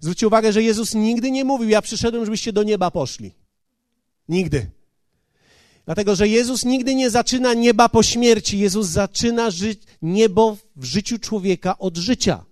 Zwróćcie 0.00 0.26
uwagę, 0.26 0.52
że 0.52 0.62
Jezus 0.62 0.94
nigdy 0.94 1.30
nie 1.30 1.44
mówił, 1.44 1.68
ja 1.68 1.82
przyszedłem, 1.82 2.24
żebyście 2.24 2.52
do 2.52 2.62
nieba 2.62 2.90
poszli. 2.90 3.32
Nigdy. 4.28 4.70
Dlatego, 5.86 6.16
że 6.16 6.28
Jezus 6.28 6.64
nigdy 6.64 6.94
nie 6.94 7.10
zaczyna 7.10 7.54
nieba 7.54 7.88
po 7.88 8.02
śmierci. 8.02 8.58
Jezus 8.58 8.86
zaczyna 8.86 9.50
ży- 9.50 9.76
niebo 10.02 10.56
w 10.76 10.84
życiu 10.84 11.18
człowieka 11.18 11.78
od 11.78 11.96
życia. 11.96 12.44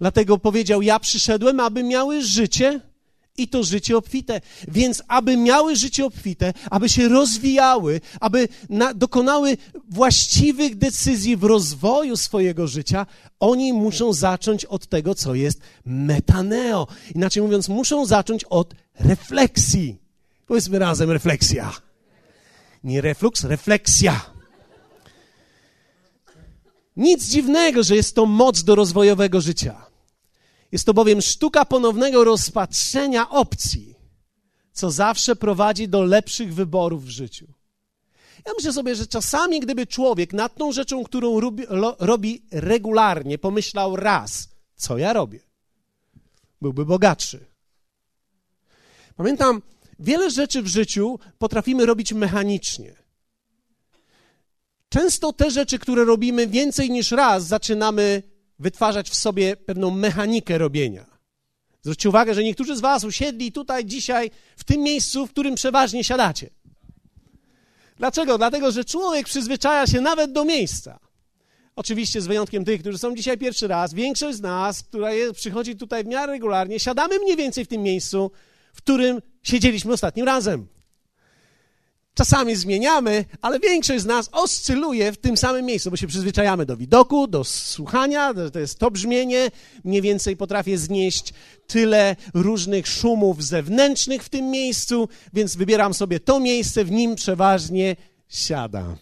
Dlatego 0.00 0.38
powiedział: 0.38 0.82
Ja 0.82 0.98
przyszedłem, 0.98 1.60
aby 1.60 1.82
miały 1.82 2.22
życie 2.22 2.80
i 3.38 3.48
to 3.48 3.62
życie 3.62 3.96
obfite. 3.96 4.40
Więc, 4.68 5.02
aby 5.08 5.36
miały 5.36 5.76
życie 5.76 6.04
obfite, 6.06 6.52
aby 6.70 6.88
się 6.88 7.08
rozwijały, 7.08 8.00
aby 8.20 8.48
na, 8.68 8.94
dokonały 8.94 9.56
właściwych 9.90 10.76
decyzji 10.78 11.36
w 11.36 11.44
rozwoju 11.44 12.16
swojego 12.16 12.66
życia, 12.66 13.06
oni 13.40 13.72
muszą 13.72 14.12
zacząć 14.12 14.64
od 14.64 14.86
tego, 14.86 15.14
co 15.14 15.34
jest 15.34 15.60
metaneo. 15.84 16.86
Inaczej 17.14 17.42
mówiąc, 17.42 17.68
muszą 17.68 18.06
zacząć 18.06 18.44
od 18.44 18.74
refleksji. 19.00 20.05
Powiedzmy 20.46 20.78
razem 20.78 21.10
refleksja. 21.10 21.72
Nie 22.84 23.00
reflux, 23.00 23.44
refleksja. 23.44 24.20
Nic 26.96 27.24
dziwnego, 27.24 27.82
że 27.82 27.96
jest 27.96 28.14
to 28.14 28.26
moc 28.26 28.62
do 28.62 28.74
rozwojowego 28.74 29.40
życia. 29.40 29.86
Jest 30.72 30.86
to 30.86 30.94
bowiem 30.94 31.22
sztuka 31.22 31.64
ponownego 31.64 32.24
rozpatrzenia 32.24 33.30
opcji, 33.30 33.94
co 34.72 34.90
zawsze 34.90 35.36
prowadzi 35.36 35.88
do 35.88 36.02
lepszych 36.02 36.54
wyborów 36.54 37.04
w 37.04 37.08
życiu. 37.08 37.46
Ja 38.46 38.52
myślę 38.56 38.72
sobie, 38.72 38.94
że 38.94 39.06
czasami, 39.06 39.60
gdyby 39.60 39.86
człowiek 39.86 40.32
nad 40.32 40.54
tą 40.54 40.72
rzeczą, 40.72 41.04
którą 41.04 41.40
robi, 41.40 41.62
lo, 41.68 41.96
robi 41.98 42.42
regularnie, 42.50 43.38
pomyślał 43.38 43.96
raz, 43.96 44.48
co 44.76 44.98
ja 44.98 45.12
robię, 45.12 45.40
byłby 46.62 46.84
bogatszy. 46.84 47.46
Pamiętam, 49.16 49.62
wiele 49.98 50.30
rzeczy 50.30 50.62
w 50.62 50.66
życiu 50.66 51.18
potrafimy 51.38 51.86
robić 51.86 52.12
mechanicznie. 52.12 52.94
Często 54.88 55.32
te 55.32 55.50
rzeczy, 55.50 55.78
które 55.78 56.04
robimy 56.04 56.46
więcej 56.46 56.90
niż 56.90 57.10
raz, 57.10 57.46
zaczynamy 57.46 58.22
wytwarzać 58.58 59.10
w 59.10 59.14
sobie 59.14 59.56
pewną 59.56 59.90
mechanikę 59.90 60.58
robienia. 60.58 61.06
Zwróćcie 61.82 62.08
uwagę, 62.08 62.34
że 62.34 62.44
niektórzy 62.44 62.76
z 62.76 62.80
Was 62.80 63.04
usiedli 63.04 63.52
tutaj 63.52 63.84
dzisiaj, 63.84 64.30
w 64.56 64.64
tym 64.64 64.80
miejscu, 64.80 65.26
w 65.26 65.30
którym 65.30 65.54
przeważnie 65.54 66.04
siadacie. 66.04 66.50
Dlaczego? 67.96 68.38
Dlatego, 68.38 68.70
że 68.72 68.84
człowiek 68.84 69.26
przyzwyczaja 69.26 69.86
się 69.86 70.00
nawet 70.00 70.32
do 70.32 70.44
miejsca. 70.44 70.98
Oczywiście 71.76 72.20
z 72.20 72.26
wyjątkiem 72.26 72.64
tych, 72.64 72.80
którzy 72.80 72.98
są 72.98 73.16
dzisiaj 73.16 73.38
pierwszy 73.38 73.68
raz. 73.68 73.94
Większość 73.94 74.38
z 74.38 74.40
nas, 74.40 74.82
która 74.82 75.12
jest, 75.12 75.34
przychodzi 75.34 75.76
tutaj 75.76 76.04
w 76.04 76.06
miarę 76.06 76.32
regularnie, 76.32 76.80
siadamy 76.80 77.18
mniej 77.18 77.36
więcej 77.36 77.64
w 77.64 77.68
tym 77.68 77.82
miejscu, 77.82 78.30
w 78.76 78.82
którym 78.82 79.22
siedzieliśmy 79.42 79.92
ostatnim 79.92 80.26
razem. 80.26 80.66
Czasami 82.14 82.56
zmieniamy, 82.56 83.24
ale 83.42 83.60
większość 83.60 84.02
z 84.02 84.06
nas 84.06 84.28
oscyluje 84.32 85.12
w 85.12 85.16
tym 85.16 85.36
samym 85.36 85.64
miejscu, 85.64 85.90
bo 85.90 85.96
się 85.96 86.06
przyzwyczajamy 86.06 86.66
do 86.66 86.76
widoku, 86.76 87.26
do 87.26 87.44
słuchania, 87.44 88.34
to 88.52 88.58
jest 88.58 88.78
to 88.78 88.90
brzmienie. 88.90 89.50
Mniej 89.84 90.02
więcej 90.02 90.36
potrafię 90.36 90.78
znieść 90.78 91.34
tyle 91.66 92.16
różnych 92.34 92.86
szumów 92.86 93.44
zewnętrznych 93.44 94.22
w 94.24 94.28
tym 94.28 94.50
miejscu, 94.50 95.08
więc 95.32 95.56
wybieram 95.56 95.94
sobie 95.94 96.20
to 96.20 96.40
miejsce, 96.40 96.84
w 96.84 96.90
nim 96.90 97.14
przeważnie 97.14 97.96
siadam. 98.28 98.96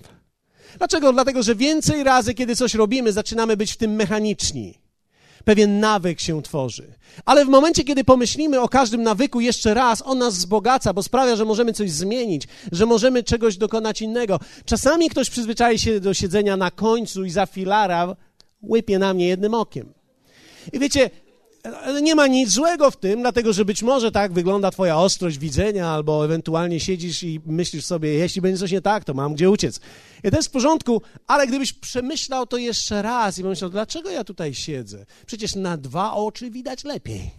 Dlaczego? 0.78 1.12
Dlatego, 1.12 1.42
że 1.42 1.54
więcej 1.54 2.04
razy, 2.04 2.34
kiedy 2.34 2.56
coś 2.56 2.74
robimy, 2.74 3.12
zaczynamy 3.12 3.56
być 3.56 3.72
w 3.72 3.76
tym 3.76 3.94
mechaniczni 3.94 4.83
pewien 5.44 5.80
nawyk 5.80 6.20
się 6.20 6.42
tworzy. 6.42 6.94
Ale 7.24 7.44
w 7.44 7.48
momencie, 7.48 7.84
kiedy 7.84 8.04
pomyślimy 8.04 8.60
o 8.60 8.68
każdym 8.68 9.02
nawyku 9.02 9.40
jeszcze 9.40 9.74
raz, 9.74 10.02
on 10.06 10.18
nas 10.18 10.34
wzbogaca, 10.34 10.92
bo 10.92 11.02
sprawia, 11.02 11.36
że 11.36 11.44
możemy 11.44 11.72
coś 11.72 11.90
zmienić, 11.90 12.48
że 12.72 12.86
możemy 12.86 13.22
czegoś 13.22 13.56
dokonać 13.56 14.02
innego. 14.02 14.40
Czasami 14.64 15.10
ktoś 15.10 15.30
przyzwyczai 15.30 15.78
się 15.78 16.00
do 16.00 16.14
siedzenia 16.14 16.56
na 16.56 16.70
końcu 16.70 17.24
i 17.24 17.30
za 17.30 17.46
filara 17.46 18.16
łypie 18.62 18.98
na 18.98 19.14
mnie 19.14 19.28
jednym 19.28 19.54
okiem. 19.54 19.92
I 20.72 20.78
wiecie, 20.78 21.10
nie 22.02 22.14
ma 22.14 22.26
nic 22.26 22.50
złego 22.50 22.90
w 22.90 22.96
tym, 22.96 23.20
dlatego 23.20 23.52
że 23.52 23.64
być 23.64 23.82
może 23.82 24.12
tak 24.12 24.32
wygląda 24.32 24.70
Twoja 24.70 24.98
ostrość 24.98 25.38
widzenia, 25.38 25.88
albo 25.88 26.24
ewentualnie 26.24 26.80
siedzisz 26.80 27.22
i 27.22 27.40
myślisz 27.46 27.84
sobie, 27.84 28.14
jeśli 28.14 28.40
będzie 28.40 28.58
coś 28.58 28.70
nie 28.70 28.80
tak, 28.80 29.04
to 29.04 29.14
mam 29.14 29.34
gdzie 29.34 29.50
uciec. 29.50 29.80
I 30.24 30.30
to 30.30 30.36
jest 30.36 30.48
w 30.48 30.52
porządku, 30.52 31.02
ale 31.26 31.46
gdybyś 31.46 31.72
przemyślał 31.72 32.46
to 32.46 32.56
jeszcze 32.56 33.02
raz 33.02 33.38
i 33.38 33.42
pomyślał, 33.42 33.70
dlaczego 33.70 34.10
ja 34.10 34.24
tutaj 34.24 34.54
siedzę? 34.54 35.06
Przecież 35.26 35.54
na 35.54 35.76
dwa 35.76 36.12
oczy 36.12 36.50
widać 36.50 36.84
lepiej. 36.84 37.30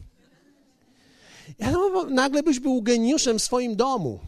Ja 1.60 1.72
no, 1.72 2.06
nagle 2.10 2.44
byś 2.44 2.60
był 2.60 2.82
geniuszem 2.82 3.40
w 3.40 3.44
swoim 3.44 3.76
domu. 3.76 4.20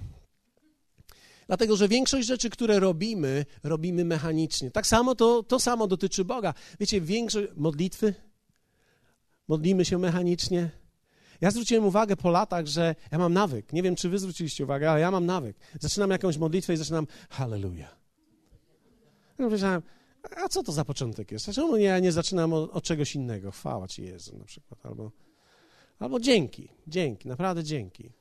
Dlatego, 1.48 1.76
że 1.76 1.88
większość 1.88 2.28
rzeczy, 2.28 2.50
które 2.50 2.80
robimy, 2.80 3.46
robimy 3.64 4.06
mechanicznie. 4.06 4.72
Tak 4.72 4.88
samo 4.88 5.16
to, 5.16 5.44
to 5.44 5.60
samo 5.60 5.88
dotyczy 5.88 6.26
Boga. 6.26 6.54
Wiecie, 6.80 7.02
większość 7.02 7.48
modlitwy, 7.56 8.14
modlimy 9.48 9.86
się 9.86 9.98
mechanicznie. 9.98 10.70
Ja 11.42 11.52
zwróciłem 11.52 11.86
uwagę 11.86 12.18
po 12.18 12.32
latach, 12.32 12.66
że 12.66 12.96
ja 13.12 13.18
mam 13.18 13.34
nawyk. 13.34 13.74
Nie 13.74 13.84
wiem, 13.84 13.96
czy 13.96 14.10
wy 14.10 14.20
zwróciliście 14.20 14.64
uwagę, 14.64 14.92
ale 14.92 15.00
ja 15.00 15.12
mam 15.12 15.26
nawyk. 15.26 15.58
Zaczynam 15.80 16.10
jakąś 16.10 16.38
modlitwę 16.38 16.74
i 16.74 16.78
zaczynam 16.78 17.08
Hallelujah. 17.30 17.98
Ja 19.40 19.46
powiedziałem, 19.46 19.82
a 20.36 20.50
co 20.50 20.64
to 20.64 20.72
za 20.72 20.86
początek 20.86 21.32
jest? 21.32 21.52
Czemu 21.52 21.78
ja 21.78 22.00
nie 22.00 22.12
zaczynam 22.12 22.54
od, 22.54 22.72
od 22.72 22.84
czegoś 22.84 23.16
innego? 23.16 23.52
Chwała 23.52 23.88
Ci 23.88 24.04
Jezu 24.04 24.38
na 24.38 24.46
przykład. 24.46 24.86
Albo, 24.86 25.12
albo 26.00 26.20
dzięki, 26.20 26.70
dzięki, 26.88 27.28
naprawdę 27.28 27.64
dzięki. 27.64 28.12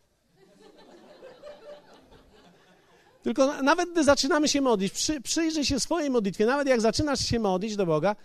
Tylko 3.23 3.63
nawet 3.63 3.93
gdy 3.93 4.05
zaczynamy 4.05 4.49
się 4.49 4.61
modlić, 4.61 4.93
przy, 4.93 5.21
przyjrzyj 5.21 5.65
się 5.65 5.81
swojej 5.81 6.11
modlitwie, 6.11 6.47
nawet 6.47 6.69
jak 6.69 6.81
zaczynasz 6.81 7.21
się 7.21 7.39
modlić 7.39 7.77
do 7.77 7.87
Boga, 7.87 8.17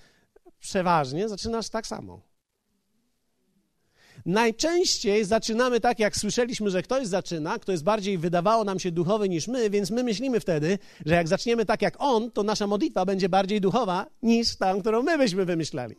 przeważnie 0.59 1.29
zaczynasz 1.29 1.69
tak 1.69 1.87
samo. 1.87 2.21
Najczęściej 4.25 5.25
zaczynamy 5.25 5.79
tak, 5.79 5.99
jak 5.99 6.17
słyszeliśmy, 6.17 6.69
że 6.69 6.83
ktoś 6.83 7.07
zaczyna, 7.07 7.59
kto 7.59 7.71
jest 7.71 7.83
bardziej 7.83 8.17
wydawało 8.17 8.63
nam 8.63 8.79
się 8.79 8.91
duchowy 8.91 9.29
niż 9.29 9.47
my, 9.47 9.69
więc 9.69 9.91
my 9.91 10.03
myślimy 10.03 10.39
wtedy, 10.39 10.79
że 11.05 11.15
jak 11.15 11.27
zaczniemy 11.27 11.65
tak 11.65 11.81
jak 11.81 11.95
on, 11.97 12.31
to 12.31 12.43
nasza 12.43 12.67
modlitwa 12.67 13.05
będzie 13.05 13.29
bardziej 13.29 13.61
duchowa 13.61 14.05
niż 14.23 14.55
ta, 14.55 14.75
którą 14.79 15.03
my 15.03 15.17
byśmy 15.17 15.45
wymyślali. 15.45 15.95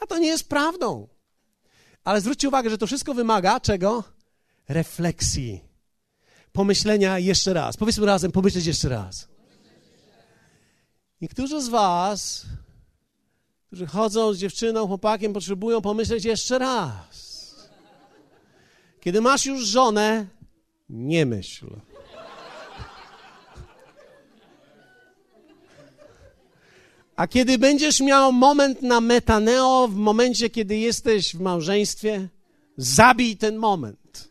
A 0.00 0.06
to 0.06 0.18
nie 0.18 0.28
jest 0.28 0.48
prawdą. 0.48 1.08
Ale 2.04 2.20
zwróćcie 2.20 2.48
uwagę, 2.48 2.70
że 2.70 2.78
to 2.78 2.86
wszystko 2.86 3.14
wymaga 3.14 3.60
czego? 3.60 4.04
Refleksji. 4.68 5.64
Pomyślenia 6.52 7.18
jeszcze 7.18 7.52
raz. 7.52 7.76
Powiedzmy 7.76 8.06
razem, 8.06 8.32
pomyśleć 8.32 8.66
jeszcze 8.66 8.88
raz. 8.88 9.28
Niektórzy 11.20 11.62
z 11.62 11.68
Was 11.68 12.46
którzy 13.68 13.86
chodzą 13.86 14.32
z 14.32 14.38
dziewczyną, 14.38 14.86
chłopakiem, 14.86 15.32
potrzebują 15.32 15.80
pomyśleć 15.80 16.24
jeszcze 16.24 16.58
raz. 16.58 17.38
Kiedy 19.00 19.20
masz 19.20 19.46
już 19.46 19.66
żonę, 19.66 20.26
nie 20.88 21.26
myśl. 21.26 21.66
A 27.16 27.26
kiedy 27.26 27.58
będziesz 27.58 28.00
miał 28.00 28.32
moment 28.32 28.82
na 28.82 29.00
metaneo, 29.00 29.88
w 29.88 29.94
momencie, 29.94 30.50
kiedy 30.50 30.76
jesteś 30.76 31.36
w 31.36 31.40
małżeństwie, 31.40 32.28
zabij 32.76 33.36
ten 33.36 33.56
moment. 33.56 34.28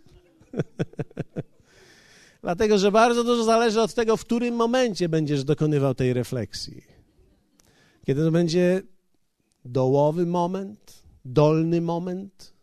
Dlatego, 2.41 2.77
że 2.77 2.91
bardzo 2.91 3.23
dużo 3.23 3.43
zależy 3.43 3.81
od 3.81 3.93
tego, 3.93 4.17
w 4.17 4.25
którym 4.25 4.55
momencie 4.55 5.09
będziesz 5.09 5.43
dokonywał 5.43 5.95
tej 5.95 6.13
refleksji. 6.13 6.83
Kiedy 8.05 8.23
to 8.23 8.31
będzie 8.31 8.81
dołowy 9.67 10.25
moment, 10.25 11.03
dolny 11.25 11.81
moment, 11.81 12.53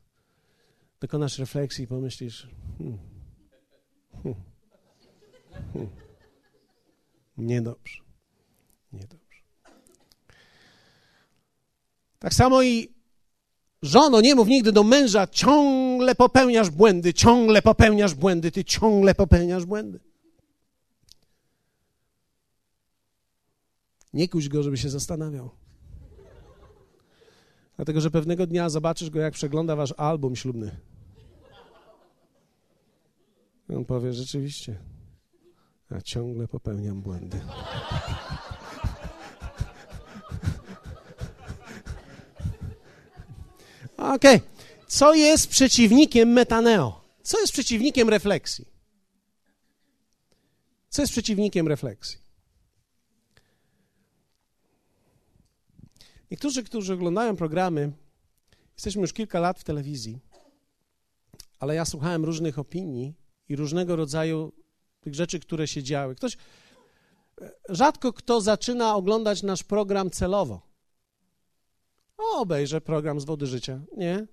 dokonasz 1.00 1.38
refleksji 1.38 1.84
i 1.84 1.86
pomyślisz, 1.86 2.48
hmm, 2.78 2.98
hmm, 4.22 4.34
hmm. 5.72 6.04
Niedobrze. 7.38 8.02
Niedobrze. 8.92 9.42
Tak 12.18 12.34
samo 12.34 12.62
i 12.62 12.94
żono, 13.82 14.20
nie 14.20 14.34
mów 14.34 14.48
nigdy 14.48 14.72
do 14.72 14.82
męża, 14.82 15.26
ciągle 15.26 16.14
popełniasz 16.14 16.70
błędy, 16.70 17.14
ciągle 17.14 17.62
popełniasz 17.62 18.14
błędy, 18.14 18.52
ty 18.52 18.64
ciągle 18.64 19.14
popełniasz 19.14 19.64
błędy. 19.64 20.00
Nie 24.12 24.28
kuś 24.28 24.48
go, 24.48 24.62
żeby 24.62 24.76
się 24.76 24.90
zastanawiał. 24.90 25.50
Dlatego, 27.76 28.00
że 28.00 28.10
pewnego 28.10 28.46
dnia 28.46 28.68
zobaczysz 28.68 29.10
go, 29.10 29.20
jak 29.20 29.34
przegląda 29.34 29.76
wasz 29.76 29.94
album 29.96 30.36
ślubny. 30.36 30.76
On 33.76 33.84
powie, 33.84 34.12
rzeczywiście, 34.12 34.78
ja 35.90 36.02
ciągle 36.02 36.48
popełniam 36.48 37.02
błędy. 37.02 37.40
Okej. 43.96 44.36
Okay. 44.36 44.40
Co 44.86 45.14
jest 45.14 45.48
przeciwnikiem 45.48 46.28
metaneo? 46.28 47.04
Co 47.22 47.40
jest 47.40 47.52
przeciwnikiem 47.52 48.08
refleksji? 48.08 48.64
Co 50.88 51.02
jest 51.02 51.12
przeciwnikiem 51.12 51.68
refleksji? 51.68 52.23
Niektórzy, 56.34 56.62
którzy 56.62 56.94
oglądają 56.94 57.36
programy, 57.36 57.92
jesteśmy 58.76 59.02
już 59.02 59.12
kilka 59.12 59.40
lat 59.40 59.60
w 59.60 59.64
telewizji, 59.64 60.18
ale 61.58 61.74
ja 61.74 61.84
słuchałem 61.84 62.24
różnych 62.24 62.58
opinii 62.58 63.14
i 63.48 63.56
różnego 63.56 63.96
rodzaju 63.96 64.52
tych 65.00 65.14
rzeczy, 65.14 65.40
które 65.40 65.68
się 65.68 65.82
działy. 65.82 66.14
Ktoś, 66.14 66.36
rzadko 67.68 68.12
kto 68.12 68.40
zaczyna 68.40 68.96
oglądać 68.96 69.42
nasz 69.42 69.62
program 69.62 70.10
celowo. 70.10 70.60
O, 72.18 72.40
obejrzę 72.40 72.80
program 72.80 73.20
z 73.20 73.24
Wody 73.24 73.46
Życia. 73.46 73.80
Nie. 73.96 74.26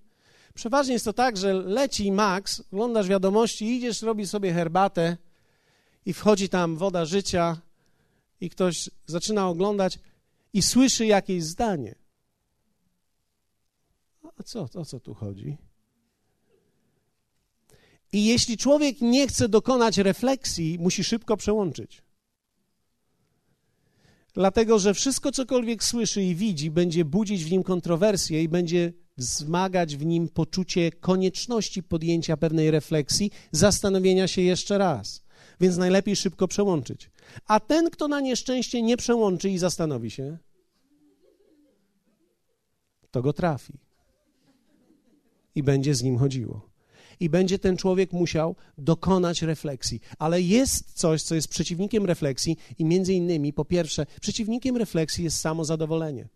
Przeważnie 0.54 0.94
jest 0.94 1.06
to 1.06 1.14
tak, 1.14 1.38
że 1.38 1.54
leci 1.54 2.12
Max, 2.12 2.64
oglądasz 2.72 3.08
wiadomości, 3.08 3.78
idziesz, 3.78 4.02
robisz 4.02 4.30
sobie 4.30 4.54
herbatę 4.54 5.18
i 6.06 6.14
wchodzi 6.14 6.50
tam 6.50 6.78
Woda 6.78 7.06
Życia 7.06 7.62
i 8.40 8.50
ktoś 8.50 8.90
zaczyna 9.06 9.50
oglądać 9.50 10.00
i 10.54 10.62
słyszy 10.62 11.06
jakieś 11.06 11.44
zdanie. 11.44 11.96
A 14.38 14.44
co, 14.44 14.68
o 14.76 14.86
co 14.86 15.00
tu 15.00 15.14
chodzi? 15.14 15.58
I 18.14 18.26
jeśli 18.26 18.58
człowiek 18.58 19.02
nie 19.02 19.28
chce 19.28 19.50
dokonać 19.50 19.98
refleksji, 19.98 20.78
musi 20.80 21.04
szybko 21.04 21.38
przełączyć. 21.38 22.02
Dlatego, 24.34 24.80
że 24.80 24.94
wszystko, 24.94 25.32
cokolwiek 25.32 25.84
słyszy 25.84 26.24
i 26.24 26.36
widzi, 26.36 26.72
będzie 26.72 27.06
budzić 27.06 27.46
w 27.46 27.52
nim 27.52 27.64
kontrowersje 27.64 28.44
i 28.44 28.50
będzie 28.50 28.94
wzmagać 29.18 29.98
w 29.98 30.06
nim 30.06 30.30
poczucie 30.30 30.92
konieczności 30.92 31.84
podjęcia 31.84 32.38
pewnej 32.38 32.72
refleksji, 32.72 33.32
zastanowienia 33.52 34.28
się 34.28 34.42
jeszcze 34.42 34.78
raz. 34.78 35.24
Więc 35.62 35.78
najlepiej 35.78 36.16
szybko 36.16 36.48
przełączyć. 36.48 37.10
A 37.48 37.60
ten, 37.60 37.90
kto 37.90 38.08
na 38.08 38.20
nieszczęście 38.20 38.82
nie 38.82 38.98
przełączy 38.98 39.50
i 39.50 39.58
zastanowi 39.58 40.12
się, 40.12 40.38
to 43.12 43.22
go 43.22 43.34
trafi. 43.34 43.74
I 45.56 45.64
będzie 45.64 45.96
z 45.96 46.04
nim 46.04 46.18
chodziło 46.18 46.72
i 47.22 47.30
będzie 47.30 47.60
ten 47.60 47.78
człowiek 47.78 48.14
musiał 48.14 48.56
dokonać 48.78 49.42
refleksji. 49.42 50.00
Ale 50.20 50.42
jest 50.42 50.94
coś, 50.94 51.24
co 51.24 51.36
jest 51.36 51.48
przeciwnikiem 51.48 52.06
refleksji 52.06 52.58
i 52.78 52.86
między 52.86 53.14
innymi, 53.14 53.54
po 53.54 53.66
pierwsze, 53.66 54.06
przeciwnikiem 54.22 54.78
refleksji 54.78 55.24
jest 55.24 55.38
samozadowolenie. 55.38 56.28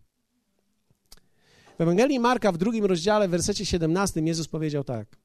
W 1.78 1.82
Ewangelii 1.82 2.20
Marka 2.20 2.52
w 2.52 2.58
drugim 2.58 2.86
rozdziale, 2.86 3.28
w 3.28 3.32
wersecie 3.32 3.66
17 3.66 4.22
Jezus 4.22 4.48
powiedział 4.48 4.84
tak. 4.84 5.18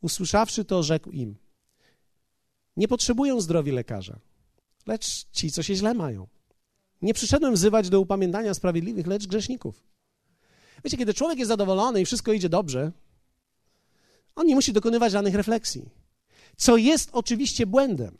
Usłyszawszy 0.00 0.64
to, 0.64 0.82
rzekł 0.82 1.10
im, 1.10 1.36
nie 2.76 2.88
potrzebują 2.88 3.40
zdrowi 3.40 3.70
lekarza, 3.70 4.18
lecz 4.86 5.24
ci, 5.32 5.52
co 5.52 5.62
się 5.62 5.74
źle 5.74 5.94
mają. 5.94 6.26
Nie 7.02 7.14
przyszedłem 7.14 7.54
wzywać 7.54 7.88
do 7.88 8.00
upamiętania 8.00 8.54
sprawiedliwych, 8.54 9.06
lecz 9.06 9.26
grzeszników. 9.26 9.82
Wiecie, 10.84 10.96
kiedy 10.96 11.14
człowiek 11.14 11.38
jest 11.38 11.48
zadowolony 11.48 12.00
i 12.00 12.04
wszystko 12.04 12.32
idzie 12.32 12.48
dobrze, 12.48 12.92
on 14.34 14.46
nie 14.46 14.54
musi 14.54 14.72
dokonywać 14.72 15.12
żadnych 15.12 15.34
refleksji. 15.34 15.88
Co 16.56 16.76
jest 16.76 17.10
oczywiście 17.12 17.66
błędem. 17.66 18.18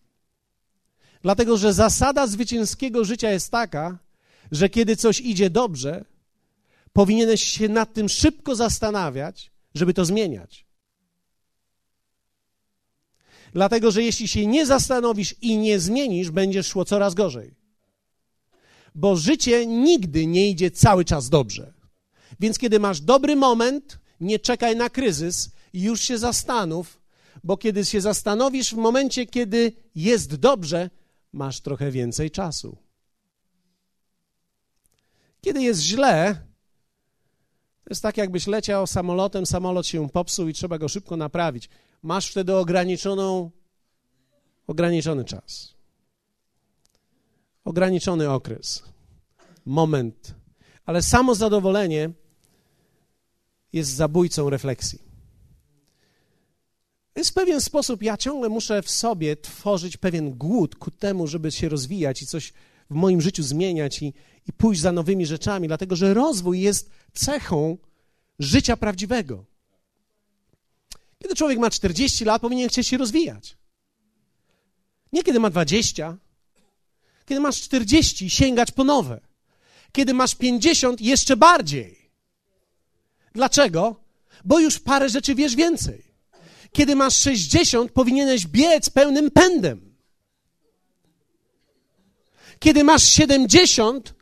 Dlatego, 1.23 1.57
że 1.57 1.73
zasada 1.73 2.27
zwycięskiego 2.27 3.05
życia 3.05 3.31
jest 3.31 3.51
taka, 3.51 3.99
że 4.53 4.69
kiedy 4.69 4.97
coś 4.97 5.21
idzie 5.21 5.51
dobrze, 5.51 6.05
powinieneś 6.93 7.45
się 7.45 7.69
nad 7.69 7.93
tym 7.93 8.09
szybko 8.09 8.57
zastanawiać, 8.57 9.51
żeby 9.75 9.95
to 9.95 10.05
zmieniać. 10.05 10.68
Dlatego, 13.59 13.91
że 13.91 14.03
jeśli 14.03 14.29
się 14.29 14.47
nie 14.47 14.67
zastanowisz 14.67 15.35
i 15.41 15.59
nie 15.59 15.81
zmienisz, 15.81 16.31
będziesz 16.31 16.67
szło 16.67 16.85
coraz 16.85 17.15
gorzej. 17.15 17.55
Bo 18.95 19.17
życie 19.17 19.67
nigdy 19.67 20.27
nie 20.27 20.51
idzie 20.51 20.71
cały 20.71 21.05
czas 21.05 21.29
dobrze. 21.29 21.75
Więc 22.41 22.59
kiedy 22.59 22.81
masz 22.81 23.01
dobry 23.01 23.37
moment, 23.37 23.99
nie 24.21 24.39
czekaj 24.39 24.77
na 24.77 24.91
kryzys, 24.91 25.51
i 25.73 25.83
już 25.83 26.01
się 26.01 26.19
zastanów, 26.19 27.01
bo 27.45 27.57
kiedy 27.57 27.85
się 27.85 28.01
zastanowisz 28.01 28.75
w 28.75 28.77
momencie, 28.77 29.27
kiedy 29.27 29.73
jest 29.95 30.35
dobrze, 30.35 30.91
masz 31.33 31.61
trochę 31.61 31.91
więcej 31.91 32.31
czasu. 32.31 32.77
Kiedy 35.41 35.63
jest 35.63 35.81
źle, 35.81 36.47
to 37.89 37.93
jest 37.93 38.03
tak, 38.03 38.17
jakbyś 38.17 38.47
leciał 38.47 38.87
samolotem, 38.87 39.47
samolot 39.47 39.87
się 39.87 40.09
popsuł 40.09 40.49
i 40.49 40.53
trzeba 40.53 40.79
go 40.79 40.89
szybko 40.89 41.17
naprawić. 41.17 41.69
Masz 42.03 42.31
wtedy 42.31 42.57
ograniczoną, 42.57 43.51
ograniczony 44.67 45.25
czas, 45.25 45.75
ograniczony 47.65 48.31
okres, 48.31 48.83
moment, 49.67 50.35
ale 50.87 51.03
samo 51.03 51.35
zadowolenie 51.35 52.11
jest 53.73 53.91
zabójcą 53.91 54.51
refleksji. 54.51 54.99
W 57.17 57.33
pewien 57.33 57.61
sposób 57.61 58.03
ja 58.03 58.17
ciągle 58.17 58.49
muszę 58.49 58.83
w 58.83 58.91
sobie 58.91 59.37
tworzyć 59.37 59.97
pewien 59.97 60.39
głód 60.39 60.77
ku 60.77 60.91
temu, 60.91 61.27
żeby 61.27 61.53
się 61.53 61.69
rozwijać 61.69 62.23
i 62.23 62.27
coś 62.27 62.53
w 62.91 62.95
moim 62.95 63.21
życiu 63.21 63.43
zmieniać 63.43 64.03
i, 64.03 64.15
i 64.49 64.53
pójść 64.53 64.81
za 64.81 64.93
nowymi 64.93 65.27
rzeczami, 65.27 65.69
dlatego 65.69 65.97
że 65.97 66.15
rozwój 66.15 66.61
jest 66.61 66.91
cechą 67.19 67.79
życia 68.39 68.77
prawdziwego. 68.77 69.45
Kiedy 71.19 71.35
człowiek 71.35 71.59
ma 71.59 71.71
40 71.71 72.25
lat, 72.25 72.43
powinien 72.43 72.69
chcieć 72.69 72.89
się 72.89 72.97
rozwijać. 72.97 73.57
Nie 75.13 75.23
kiedy 75.23 75.41
ma 75.41 75.51
20, 75.51 76.17
kiedy 77.27 77.41
masz 77.41 77.63
40, 77.63 78.31
sięgać 78.31 78.71
po 78.71 78.85
nowe. 78.85 79.21
Kiedy 79.93 80.15
masz 80.15 80.35
50, 80.35 81.01
jeszcze 81.01 81.37
bardziej. 81.37 82.11
Dlaczego? 83.33 84.01
Bo 84.45 84.59
już 84.59 84.79
parę 84.79 85.09
rzeczy 85.09 85.35
wiesz 85.35 85.57
więcej. 85.57 86.05
Kiedy 86.73 86.97
masz 86.97 87.19
60, 87.19 87.93
powinieneś 87.93 88.47
biec 88.47 88.91
pełnym 88.91 89.31
pędem. 89.31 89.95
Kiedy 92.59 92.85
masz 92.85 93.03
70, 93.03 94.15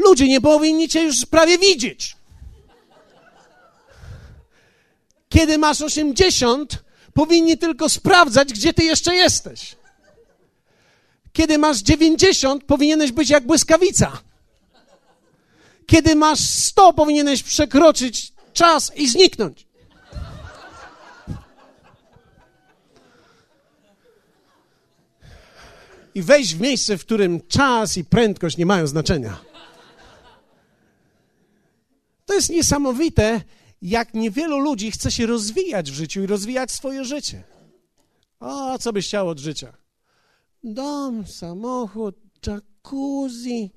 ludzie 0.00 0.28
nie 0.28 0.40
powinni 0.40 0.88
cię 0.88 1.02
już 1.02 1.26
prawie 1.26 1.58
widzieć. 1.58 2.16
Kiedy 5.28 5.58
masz 5.58 5.80
80, 5.80 6.84
powinni 7.14 7.58
tylko 7.58 7.88
sprawdzać, 7.88 8.52
gdzie 8.52 8.72
ty 8.72 8.84
jeszcze 8.84 9.14
jesteś. 9.14 9.76
Kiedy 11.32 11.58
masz 11.58 11.78
90, 11.78 12.64
powinieneś 12.64 13.12
być 13.12 13.30
jak 13.30 13.46
błyskawica. 13.46 14.18
Kiedy 15.86 16.14
masz 16.14 16.40
100, 16.40 16.92
powinieneś 16.92 17.42
przekroczyć 17.42 18.32
czas 18.52 18.92
i 18.96 19.08
zniknąć. 19.08 19.70
i 26.14 26.22
wejść 26.22 26.54
w 26.54 26.60
miejsce, 26.60 26.98
w 26.98 27.04
którym 27.04 27.40
czas 27.48 27.96
i 27.96 28.04
prędkość 28.04 28.56
nie 28.56 28.66
mają 28.66 28.86
znaczenia. 28.86 29.49
Jest 32.40 32.50
niesamowite, 32.50 33.40
jak 33.82 34.14
niewielu 34.14 34.58
ludzi 34.58 34.90
chce 34.90 35.10
się 35.10 35.26
rozwijać 35.26 35.90
w 35.90 35.94
życiu 35.94 36.22
i 36.22 36.26
rozwijać 36.26 36.72
swoje 36.72 37.04
życie. 37.04 37.44
O, 38.40 38.78
co 38.78 38.92
byś 38.92 39.06
chciał 39.06 39.28
od 39.28 39.38
życia? 39.38 39.76
Dom, 40.64 41.26
samochód, 41.26 42.16
jacuzzi, 42.46 43.70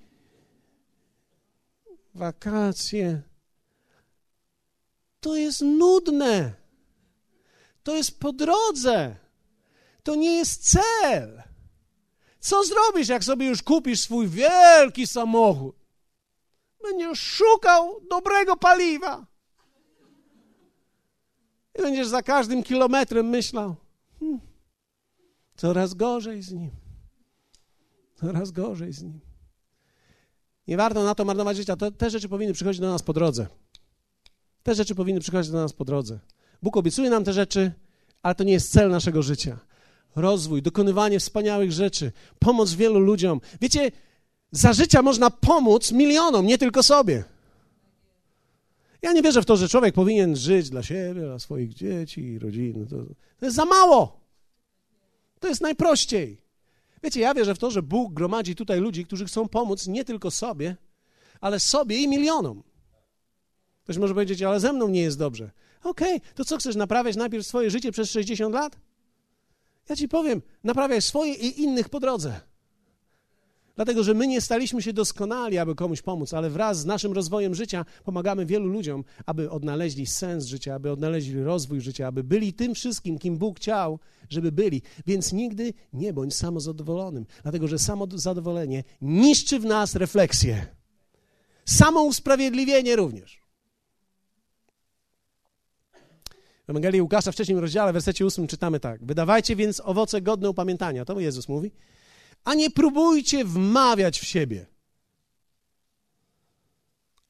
wakacje. 2.15 3.21
To 5.19 5.35
jest 5.35 5.61
nudne. 5.61 6.53
To 7.83 7.95
jest 7.95 8.19
po 8.19 8.33
drodze. 8.33 9.15
To 10.03 10.15
nie 10.15 10.35
jest 10.35 10.69
cel. 10.69 11.43
Co 12.39 12.63
zrobisz, 12.63 13.07
jak 13.07 13.23
sobie 13.23 13.45
już 13.45 13.63
kupisz 13.63 13.99
swój 13.99 14.27
wielki 14.27 15.07
samochód? 15.07 15.82
Będziesz 16.83 17.19
szukał 17.19 18.01
dobrego 18.09 18.57
paliwa. 18.57 19.25
I 21.79 21.81
będziesz 21.81 22.07
za 22.07 22.23
każdym 22.23 22.63
kilometrem 22.63 23.29
myślał, 23.29 23.75
hmm, 24.19 24.39
coraz 25.55 25.93
gorzej 25.93 26.41
z 26.41 26.51
nim. 26.51 26.71
Coraz 28.15 28.51
gorzej 28.51 28.93
z 28.93 29.03
nim. 29.03 29.19
Nie 30.67 30.77
warto 30.77 31.03
na 31.03 31.15
to 31.15 31.25
marnować 31.25 31.57
życia. 31.57 31.75
To, 31.75 31.91
te 31.91 32.09
rzeczy 32.09 32.29
powinny 32.29 32.53
przychodzić 32.53 32.81
do 32.81 32.91
nas 32.91 33.01
po 33.01 33.13
drodze. 33.13 33.47
Te 34.63 34.75
rzeczy 34.75 34.95
powinny 34.95 35.19
przychodzić 35.19 35.51
do 35.51 35.57
nas 35.57 35.73
po 35.73 35.85
drodze. 35.85 36.19
Bóg 36.61 36.77
obiecuje 36.77 37.09
nam 37.09 37.23
te 37.23 37.33
rzeczy, 37.33 37.71
ale 38.21 38.35
to 38.35 38.43
nie 38.43 38.53
jest 38.53 38.71
cel 38.71 38.89
naszego 38.89 39.21
życia. 39.21 39.59
Rozwój, 40.15 40.61
dokonywanie 40.61 41.19
wspaniałych 41.19 41.71
rzeczy, 41.71 42.11
pomoc 42.39 42.73
wielu 42.73 42.99
ludziom. 42.99 43.41
Wiecie, 43.61 43.91
za 44.53 44.73
życia 44.73 45.01
można 45.01 45.29
pomóc 45.29 45.91
milionom, 45.91 46.45
nie 46.45 46.57
tylko 46.57 46.83
sobie. 46.83 47.23
Ja 49.01 49.13
nie 49.13 49.21
wierzę 49.21 49.41
w 49.41 49.45
to, 49.45 49.57
że 49.57 49.69
człowiek 49.69 49.95
powinien 49.95 50.35
żyć 50.35 50.69
dla 50.69 50.83
siebie, 50.83 51.21
dla 51.21 51.39
swoich 51.39 51.73
dzieci 51.73 52.21
i 52.21 52.39
rodziny. 52.39 52.85
To, 52.85 52.95
to 53.39 53.45
jest 53.45 53.55
za 53.55 53.65
mało. 53.65 54.19
To 55.39 55.47
jest 55.47 55.61
najprościej. 55.61 56.41
Wiecie, 57.03 57.19
ja 57.19 57.33
wierzę 57.33 57.55
w 57.55 57.59
to, 57.59 57.71
że 57.71 57.81
Bóg 57.81 58.13
gromadzi 58.13 58.55
tutaj 58.55 58.79
ludzi, 58.79 59.05
którzy 59.05 59.25
chcą 59.25 59.47
pomóc 59.47 59.87
nie 59.87 60.05
tylko 60.05 60.31
sobie, 60.31 60.75
ale 61.41 61.59
sobie 61.59 61.97
i 61.97 62.07
milionom. 62.07 62.63
Ktoś 63.83 63.97
może 63.97 64.13
powiedzieć, 64.13 64.41
ale 64.41 64.59
ze 64.59 64.73
mną 64.73 64.87
nie 64.87 65.01
jest 65.01 65.19
dobrze. 65.19 65.51
Okej, 65.83 66.15
okay, 66.15 66.33
to 66.35 66.45
co 66.45 66.57
chcesz 66.57 66.75
naprawiać 66.75 67.15
najpierw 67.15 67.47
swoje 67.47 67.71
życie 67.71 67.91
przez 67.91 68.09
60 68.09 68.55
lat? 68.55 68.79
Ja 69.89 69.95
ci 69.95 70.07
powiem, 70.07 70.41
naprawiaj 70.63 71.01
swoje 71.01 71.33
i 71.33 71.61
innych 71.61 71.89
po 71.89 71.99
drodze. 71.99 72.52
Dlatego, 73.75 74.03
że 74.03 74.13
my 74.13 74.27
nie 74.27 74.41
staliśmy 74.41 74.81
się 74.81 74.93
doskonali, 74.93 75.57
aby 75.57 75.75
komuś 75.75 76.01
pomóc, 76.01 76.33
ale 76.33 76.49
wraz 76.49 76.79
z 76.79 76.85
naszym 76.85 77.13
rozwojem 77.13 77.55
życia 77.55 77.85
pomagamy 78.03 78.45
wielu 78.45 78.67
ludziom, 78.67 79.03
aby 79.25 79.49
odnaleźli 79.49 80.05
sens 80.05 80.45
życia, 80.45 80.75
aby 80.75 80.91
odnaleźli 80.91 81.43
rozwój 81.43 81.81
życia, 81.81 82.07
aby 82.07 82.23
byli 82.23 82.53
tym 82.53 82.75
wszystkim, 82.75 83.19
kim 83.19 83.37
Bóg 83.37 83.57
chciał, 83.57 83.99
żeby 84.29 84.51
byli. 84.51 84.81
Więc 85.07 85.33
nigdy 85.33 85.73
nie 85.93 86.13
bądź 86.13 86.35
samozadowolonym, 86.35 87.25
dlatego 87.43 87.67
że 87.67 87.79
samozadowolenie 87.79 88.83
niszczy 89.01 89.59
w 89.59 89.65
nas 89.65 89.95
refleksję. 89.95 90.67
Samo 91.65 92.03
usprawiedliwienie 92.03 92.95
również. 92.95 93.43
W 96.67 96.69
Ewangelii 96.69 97.01
Łukasza 97.01 97.31
w 97.31 97.35
trzecim 97.35 97.57
rozdziale, 97.59 97.91
w 97.91 97.93
wersecie 97.93 98.25
ósmym 98.25 98.47
czytamy 98.47 98.79
tak. 98.79 99.05
Wydawajcie 99.05 99.55
więc 99.55 99.81
owoce 99.85 100.21
godne 100.21 100.49
upamiętania. 100.49 101.05
To 101.05 101.19
Jezus 101.19 101.47
mówi 101.47 101.71
a 102.43 102.53
nie 102.53 102.69
próbujcie 102.69 103.45
wmawiać 103.45 104.19
w 104.19 104.25
siebie 104.25 104.73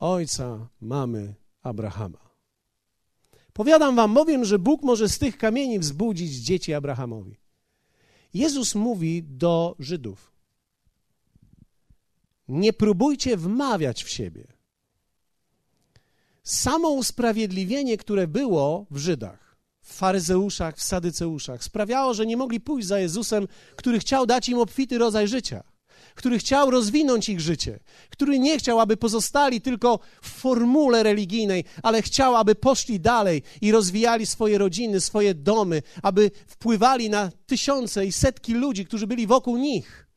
ojca, 0.04 0.68
mamy 0.82 1.36
Abrahama. 1.62 2.30
Powiadam 3.54 3.96
wam 3.96 4.14
bowiem, 4.14 4.46
że 4.46 4.60
Bóg 4.60 4.84
może 4.84 5.10
z 5.10 5.20
tych 5.20 5.38
kamieni 5.38 5.80
wzbudzić 5.80 6.32
dzieci 6.34 6.74
Abrahamowi. 6.74 7.38
Jezus 8.34 8.76
mówi 8.76 9.24
do 9.24 9.76
Żydów: 9.80 10.32
Nie 12.48 12.74
próbujcie 12.74 13.38
wmawiać 13.38 14.04
w 14.04 14.10
siebie. 14.10 14.48
Samo 16.44 16.90
usprawiedliwienie, 16.90 17.98
które 17.98 18.28
było 18.28 18.86
w 18.92 18.98
Żydach, 18.98 19.43
w 19.84 19.94
faryzeuszach, 19.94 20.78
w 20.78 20.84
sadyceuszach 20.84 21.64
sprawiało, 21.64 22.14
że 22.14 22.26
nie 22.26 22.38
mogli 22.38 22.60
pójść 22.60 22.88
za 22.88 23.00
Jezusem, 23.00 23.48
który 23.76 24.00
chciał 24.00 24.26
dać 24.26 24.50
im 24.50 24.58
obfity 24.58 24.98
rodzaj 24.98 25.28
życia, 25.28 25.64
który 26.16 26.38
chciał 26.38 26.72
rozwinąć 26.72 27.30
ich 27.30 27.42
życie, 27.42 27.80
który 28.10 28.40
nie 28.40 28.58
chciał, 28.58 28.80
aby 28.80 28.98
pozostali 28.98 29.62
tylko 29.62 30.00
w 30.22 30.30
formule 30.30 31.04
religijnej, 31.04 31.64
ale 31.84 32.02
chciał, 32.02 32.36
aby 32.36 32.56
poszli 32.56 33.00
dalej 33.00 33.44
i 33.62 33.72
rozwijali 33.72 34.26
swoje 34.26 34.58
rodziny, 34.58 35.02
swoje 35.02 35.34
domy, 35.34 35.82
aby 36.04 36.32
wpływali 36.48 37.10
na 37.10 37.32
tysiące 37.46 38.06
i 38.06 38.12
setki 38.12 38.54
ludzi, 38.54 38.86
którzy 38.86 39.08
byli 39.08 39.28
wokół 39.28 39.58
nich. 39.58 40.08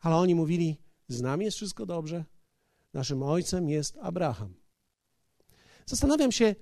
Ale 0.00 0.16
oni 0.16 0.34
mówili: 0.34 0.76
Z 1.08 1.20
nami 1.20 1.44
jest 1.44 1.56
wszystko 1.56 1.86
dobrze, 1.86 2.24
naszym 2.94 3.22
ojcem 3.22 3.68
jest 3.68 3.96
Abraham. 4.00 4.65
Zastanawiam 5.86 6.32
się, 6.32 6.54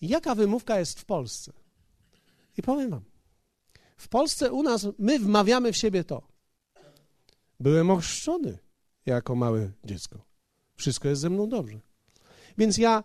jaka 0.00 0.34
wymówka 0.34 0.78
jest 0.78 1.00
w 1.00 1.04
Polsce. 1.04 1.52
I 2.56 2.62
powiem 2.62 2.90
wam, 2.90 3.04
w 3.96 4.08
Polsce 4.08 4.52
u 4.52 4.62
nas 4.62 4.86
my 4.98 5.18
wmawiamy 5.18 5.72
w 5.72 5.76
siebie 5.76 6.04
to. 6.04 6.22
Byłem 7.60 7.90
ochrzczony 7.90 8.58
jako 9.06 9.34
małe 9.34 9.70
dziecko. 9.84 10.18
Wszystko 10.76 11.08
jest 11.08 11.20
ze 11.20 11.30
mną 11.30 11.48
dobrze. 11.48 11.80
Więc 12.58 12.78
ja 12.78 13.04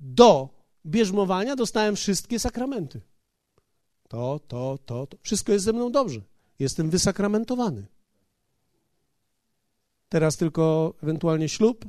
do 0.00 0.48
bierzmowania 0.86 1.56
dostałem 1.56 1.96
wszystkie 1.96 2.38
sakramenty. 2.38 3.00
To, 4.08 4.40
to, 4.48 4.78
to, 4.86 5.06
to. 5.06 5.16
Wszystko 5.22 5.52
jest 5.52 5.64
ze 5.64 5.72
mną 5.72 5.92
dobrze. 5.92 6.20
Jestem 6.58 6.90
wysakramentowany. 6.90 7.86
Teraz 10.08 10.36
tylko 10.36 10.94
ewentualnie 11.02 11.48
ślub 11.48 11.84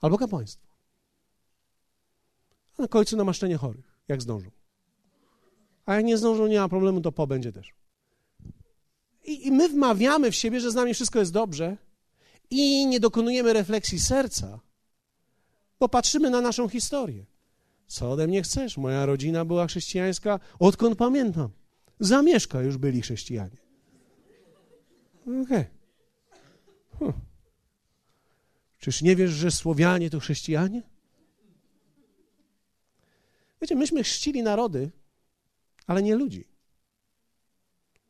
albo 0.00 0.18
kapłaństwo 0.18 0.73
a 2.78 2.82
na 2.82 2.88
końcu 2.88 3.16
namaszczenie 3.16 3.56
chorych, 3.56 3.98
jak 4.08 4.22
zdążą. 4.22 4.50
A 5.86 5.94
jak 5.94 6.04
nie 6.04 6.18
zdążą, 6.18 6.46
nie 6.46 6.60
ma 6.60 6.68
problemu, 6.68 7.00
to 7.00 7.12
po 7.12 7.26
będzie 7.26 7.52
też. 7.52 7.72
I, 9.24 9.46
I 9.46 9.52
my 9.52 9.68
wmawiamy 9.68 10.30
w 10.30 10.34
siebie, 10.34 10.60
że 10.60 10.70
z 10.70 10.74
nami 10.74 10.94
wszystko 10.94 11.18
jest 11.18 11.32
dobrze 11.32 11.76
i 12.50 12.86
nie 12.86 13.00
dokonujemy 13.00 13.52
refleksji 13.52 14.00
serca, 14.00 14.60
bo 15.80 15.88
patrzymy 15.88 16.30
na 16.30 16.40
naszą 16.40 16.68
historię. 16.68 17.26
Co 17.86 18.12
ode 18.12 18.26
mnie 18.26 18.42
chcesz? 18.42 18.76
Moja 18.76 19.06
rodzina 19.06 19.44
była 19.44 19.66
chrześcijańska, 19.66 20.40
odkąd 20.58 20.98
pamiętam. 20.98 21.50
Zamieszka 22.00 22.62
już 22.62 22.76
byli 22.76 23.02
chrześcijanie. 23.02 23.56
Okej. 25.22 25.42
Okay. 25.42 25.66
Huh. 26.98 27.14
Czyż 28.78 29.02
nie 29.02 29.16
wiesz, 29.16 29.30
że 29.30 29.50
Słowianie 29.50 30.10
to 30.10 30.20
chrześcijanie? 30.20 30.82
Wiecie, 33.64 33.76
myśmy 33.76 34.02
chrzcili 34.02 34.42
narody, 34.42 34.90
ale 35.86 36.02
nie 36.02 36.16
ludzi. 36.16 36.44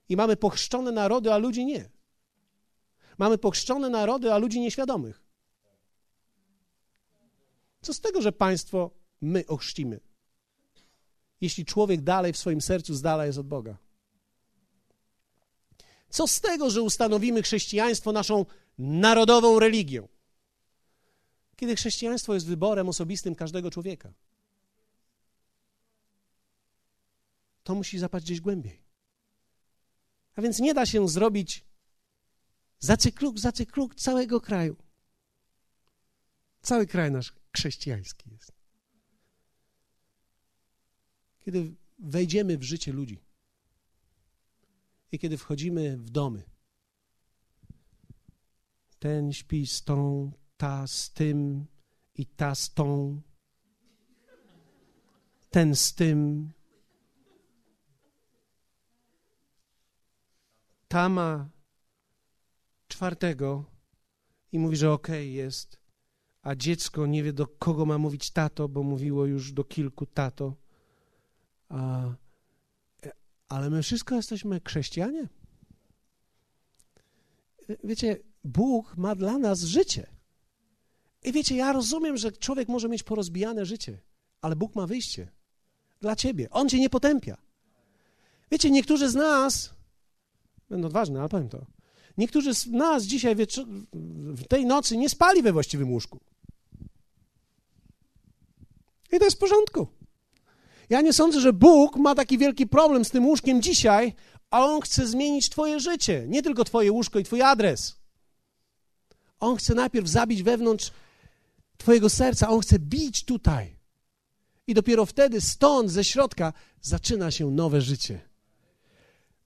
I 0.08 0.16
mamy 0.16 0.36
pochrzczone 0.36 0.92
narody, 0.92 1.32
a 1.32 1.38
ludzi 1.38 1.64
nie. 1.64 1.90
Mamy 3.18 3.38
pochrzczone 3.38 3.88
narody, 3.88 4.32
a 4.32 4.38
ludzi 4.38 4.60
nieświadomych. 4.60 5.22
Co 7.82 7.94
z 7.94 8.00
tego, 8.00 8.22
że 8.22 8.32
państwo 8.32 8.90
my 9.20 9.46
ochrzcimy, 9.46 10.00
jeśli 11.40 11.64
człowiek 11.64 12.00
dalej 12.00 12.32
w 12.32 12.38
swoim 12.38 12.60
sercu 12.60 12.94
z 12.94 13.02
jest 13.26 13.38
od 13.38 13.46
Boga? 13.46 13.76
Co 16.08 16.26
z 16.26 16.40
tego, 16.40 16.70
że 16.70 16.82
ustanowimy 16.82 17.42
chrześcijaństwo 17.42 18.12
naszą 18.12 18.46
narodową 18.78 19.58
religią? 19.58 20.08
Kiedy 21.56 21.76
chrześcijaństwo 21.76 22.34
jest 22.34 22.46
wyborem 22.46 22.88
osobistym 22.88 23.34
każdego 23.34 23.70
człowieka. 23.70 24.12
To 27.64 27.74
musi 27.74 27.98
zapaść 27.98 28.24
gdzieś 28.24 28.40
głębiej. 28.40 28.84
A 30.36 30.42
więc 30.42 30.58
nie 30.58 30.74
da 30.74 30.86
się 30.86 31.08
zrobić 31.08 31.64
zacykluk, 32.78 33.38
zacykluk 33.38 33.94
całego 33.94 34.40
kraju. 34.40 34.76
Cały 36.62 36.86
kraj 36.86 37.10
nasz 37.10 37.34
chrześcijański 37.56 38.30
jest. 38.30 38.52
Kiedy 41.40 41.74
wejdziemy 41.98 42.58
w 42.58 42.62
życie 42.62 42.92
ludzi 42.92 43.24
i 45.12 45.18
kiedy 45.18 45.38
wchodzimy 45.38 45.96
w 45.96 46.10
domy, 46.10 46.42
ten 48.98 49.32
śpi 49.32 49.66
z 49.66 49.84
tą, 49.84 50.32
ta 50.56 50.86
z 50.86 51.12
tym 51.12 51.66
i 52.14 52.26
ta 52.26 52.54
z 52.54 52.74
tą, 52.74 53.20
ten 55.50 55.76
z 55.76 55.94
tym, 55.94 56.50
ta 60.94 61.08
ma 61.08 61.48
czwartego 62.88 63.64
i 64.52 64.58
mówi, 64.58 64.76
że 64.76 64.92
okej 64.92 65.26
okay 65.26 65.32
jest, 65.32 65.78
a 66.42 66.54
dziecko 66.54 67.06
nie 67.06 67.22
wie, 67.22 67.32
do 67.32 67.46
kogo 67.46 67.86
ma 67.86 67.98
mówić 67.98 68.30
tato, 68.30 68.68
bo 68.68 68.82
mówiło 68.82 69.26
już 69.26 69.52
do 69.52 69.64
kilku 69.64 70.06
tato. 70.06 70.56
A, 71.68 72.12
ale 73.48 73.70
my 73.70 73.82
wszystko 73.82 74.14
jesteśmy 74.14 74.60
chrześcijanie. 74.66 75.28
Wiecie, 77.84 78.18
Bóg 78.44 78.96
ma 78.96 79.14
dla 79.14 79.38
nas 79.38 79.60
życie. 79.60 80.06
I 81.24 81.32
wiecie, 81.32 81.56
ja 81.56 81.72
rozumiem, 81.72 82.16
że 82.16 82.32
człowiek 82.32 82.68
może 82.68 82.88
mieć 82.88 83.02
porozbijane 83.02 83.66
życie, 83.66 83.98
ale 84.40 84.56
Bóg 84.56 84.74
ma 84.74 84.86
wyjście 84.86 85.28
dla 86.00 86.16
ciebie. 86.16 86.50
On 86.50 86.68
cię 86.68 86.80
nie 86.80 86.90
potępia. 86.90 87.36
Wiecie, 88.50 88.70
niektórzy 88.70 89.10
z 89.10 89.14
nas, 89.14 89.74
będę 90.68 90.86
odważny, 90.86 91.20
ale 91.20 91.28
powiem 91.28 91.48
to, 91.48 91.66
niektórzy 92.18 92.54
z 92.54 92.66
nas 92.66 93.02
dzisiaj 93.02 93.36
w 94.12 94.46
tej 94.48 94.66
nocy 94.66 94.96
nie 94.96 95.08
spali 95.08 95.42
we 95.42 95.52
właściwym 95.52 95.92
łóżku. 95.92 96.20
I 99.12 99.18
to 99.18 99.24
jest 99.24 99.36
w 99.36 99.40
porządku. 99.40 99.86
Ja 100.90 101.00
nie 101.00 101.12
sądzę, 101.12 101.40
że 101.40 101.52
Bóg 101.52 101.96
ma 101.96 102.14
taki 102.14 102.38
wielki 102.38 102.66
problem 102.66 103.04
z 103.04 103.10
tym 103.10 103.26
łóżkiem 103.26 103.62
dzisiaj, 103.62 104.14
a 104.50 104.64
On 104.64 104.80
chce 104.80 105.06
zmienić 105.06 105.48
Twoje 105.48 105.80
życie, 105.80 106.24
nie 106.28 106.42
tylko 106.42 106.64
Twoje 106.64 106.92
łóżko 106.92 107.18
i 107.18 107.24
Twój 107.24 107.42
adres. 107.42 107.96
On 109.40 109.56
chce 109.56 109.74
najpierw 109.74 110.08
zabić 110.08 110.42
wewnątrz 110.42 110.90
Twojego 111.76 112.10
serca, 112.10 112.48
On 112.48 112.60
chce 112.60 112.78
bić 112.78 113.24
tutaj. 113.24 113.76
I 114.66 114.74
dopiero 114.74 115.06
wtedy 115.06 115.40
stąd, 115.40 115.90
ze 115.90 116.04
środka, 116.04 116.52
zaczyna 116.80 117.30
się 117.30 117.50
nowe 117.50 117.80
życie. 117.80 118.20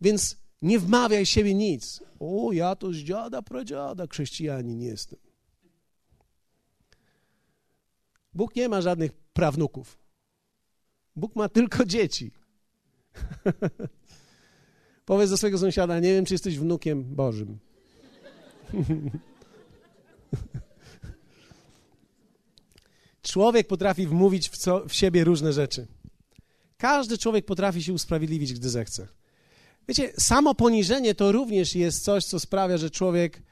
Więc 0.01 0.37
nie 0.63 0.79
wmawiaj 0.79 1.27
siebie 1.27 1.55
nic. 1.55 2.03
O, 2.21 2.53
ja 2.53 2.77
to 2.77 2.93
z 2.93 2.97
dziada, 2.97 3.43
pradziada 3.43 4.07
chrześcijanin 4.07 4.81
jestem. 4.81 5.19
Bóg 8.35 8.57
nie 8.57 8.69
ma 8.69 8.81
żadnych 8.81 9.13
prawnuków. 9.13 9.99
Bóg 11.17 11.37
ma 11.37 11.49
tylko 11.49 11.85
dzieci. 11.85 12.31
Powiedz 15.05 15.31
do 15.31 15.37
swojego 15.37 15.59
sąsiada, 15.59 16.01
nie 16.01 16.13
wiem, 16.13 16.25
czy 16.25 16.35
jesteś 16.35 16.59
wnukiem 16.59 17.15
Bożym. 17.15 17.59
Człowiek 23.23 23.67
potrafi 23.67 24.07
wmówić 24.07 24.49
w, 24.49 24.57
co, 24.57 24.89
w 24.89 24.93
siebie 24.93 25.25
różne 25.25 25.53
rzeczy. 25.53 25.87
Każdy 26.77 27.19
człowiek 27.19 27.47
potrafi 27.47 27.83
się 27.83 27.93
usprawiedliwić, 27.93 28.53
gdy 28.53 28.69
zechce. 28.71 29.09
Wiecie, 29.89 30.13
samo 30.19 30.55
poniżenie 30.55 31.15
to 31.15 31.33
również 31.33 31.75
jest 31.75 32.05
coś, 32.05 32.25
co 32.25 32.41
sprawia, 32.41 32.79
że 32.79 32.91
człowiek 32.91 33.43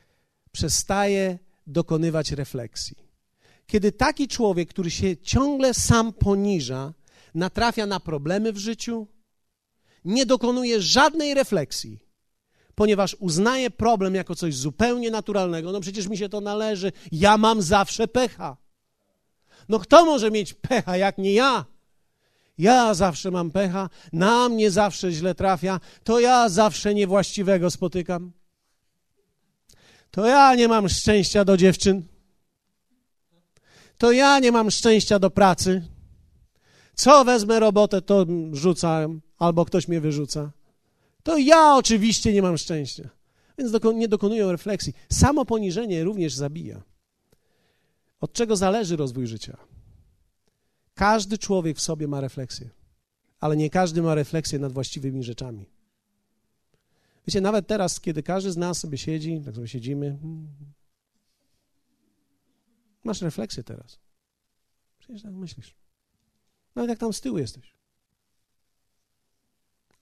przestaje 0.53 1.39
dokonywać 1.67 2.31
refleksji. 2.33 2.97
Kiedy 3.67 3.93
taki 3.93 4.29
człowiek, 4.29 4.69
który 4.69 4.91
się 4.91 5.17
ciągle 5.17 5.75
sam 5.75 6.13
poniża, 6.13 6.95
natrafia 7.35 7.87
na 7.87 8.01
problemy 8.01 8.53
w 8.53 8.59
życiu, 8.59 9.07
nie 10.05 10.27
dokonuje 10.27 10.83
żadnej 10.83 11.35
refleksji, 11.35 11.99
ponieważ 12.75 13.17
uznaje 13.21 13.71
problem 13.71 14.15
jako 14.15 14.35
coś 14.35 14.57
zupełnie 14.57 15.11
naturalnego. 15.11 15.73
No 15.73 15.81
przecież 15.81 16.09
mi 16.09 16.19
się 16.19 16.29
to 16.29 16.41
należy, 16.41 16.93
ja 17.13 17.39
mam 17.39 17.63
zawsze 17.63 18.09
pecha. 18.09 18.57
No 19.69 19.79
kto 19.79 20.05
może 20.05 20.31
mieć 20.31 20.55
pecha, 20.55 20.97
jak 20.97 21.19
nie 21.19 21.33
ja? 21.33 21.65
Ja 22.59 22.95
zawsze 22.95 23.31
mam 23.31 23.51
pecha, 23.51 23.91
na 24.13 24.49
mnie 24.49 24.71
zawsze 24.71 25.13
źle 25.13 25.35
trafia, 25.35 25.81
to 26.05 26.21
ja 26.21 26.49
zawsze 26.49 26.95
niewłaściwego 26.95 27.71
spotykam. 27.71 28.33
To 30.11 30.27
ja 30.27 30.55
nie 30.55 30.69
mam 30.69 30.89
szczęścia 30.89 31.45
do 31.45 31.57
dziewczyn. 31.57 32.03
To 33.99 34.13
ja 34.13 34.39
nie 34.39 34.53
mam 34.53 34.71
szczęścia 34.71 35.19
do 35.19 35.31
pracy. 35.31 35.83
Co 36.95 37.25
wezmę 37.25 37.61
robotę, 37.61 38.03
to 38.03 38.27
rzucam, 38.53 39.21
albo 39.39 39.65
ktoś 39.65 39.89
mnie 39.89 40.01
wyrzuca. 40.01 40.53
To 41.23 41.39
ja 41.39 41.75
oczywiście 41.75 42.33
nie 42.33 42.43
mam 42.43 42.59
szczęścia. 42.59 43.09
Więc 43.59 43.73
nie 43.95 44.09
dokonują 44.09 44.53
refleksji. 44.53 44.93
Samo 45.13 45.45
poniżenie 45.45 46.05
również 46.05 46.35
zabija. 46.35 46.83
Od 48.21 48.33
czego 48.33 48.57
zależy 48.57 48.97
rozwój 48.97 49.27
życia? 49.27 49.57
Każdy 50.97 51.39
człowiek 51.39 51.77
w 51.77 51.81
sobie 51.81 52.09
ma 52.09 52.21
refleksję, 52.21 52.71
ale 53.41 53.57
nie 53.57 53.71
każdy 53.71 54.03
ma 54.03 54.15
refleksję 54.15 54.59
nad 54.59 54.73
właściwymi 54.73 55.23
rzeczami. 55.25 55.67
Wiecie, 57.27 57.41
nawet 57.41 57.67
teraz, 57.67 58.01
kiedy 58.01 58.23
każdy 58.23 58.53
z 58.53 58.57
nas 58.57 58.79
sobie 58.79 58.99
siedzi, 58.99 59.41
tak 59.45 59.55
sobie 59.55 59.69
siedzimy, 59.69 60.19
hmm, 60.21 60.49
masz 63.05 63.23
refleksję 63.23 63.65
teraz. 63.65 63.99
Przecież 64.99 65.23
tak 65.23 65.33
myślisz. 65.33 65.75
Nawet 66.75 66.91
jak 66.91 66.99
tam 66.99 67.13
z 67.13 67.21
tyłu 67.21 67.39
jesteś. 67.39 67.75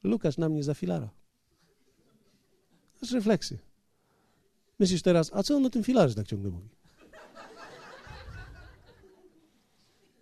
Lukasz 0.03 0.39
na 0.39 0.49
mnie 0.49 0.63
za 0.63 0.75
filara. 0.75 1.11
Masz 3.03 3.13
refleksję. 3.13 3.59
Myślisz 4.79 5.03
teraz, 5.03 5.31
a 5.33 5.43
co 5.43 5.57
on 5.57 5.67
o 5.67 5.71
tym 5.71 5.85
filarze 5.85 6.15
tak 6.15 6.27
ciągle 6.27 6.51
mówi? 6.51 6.69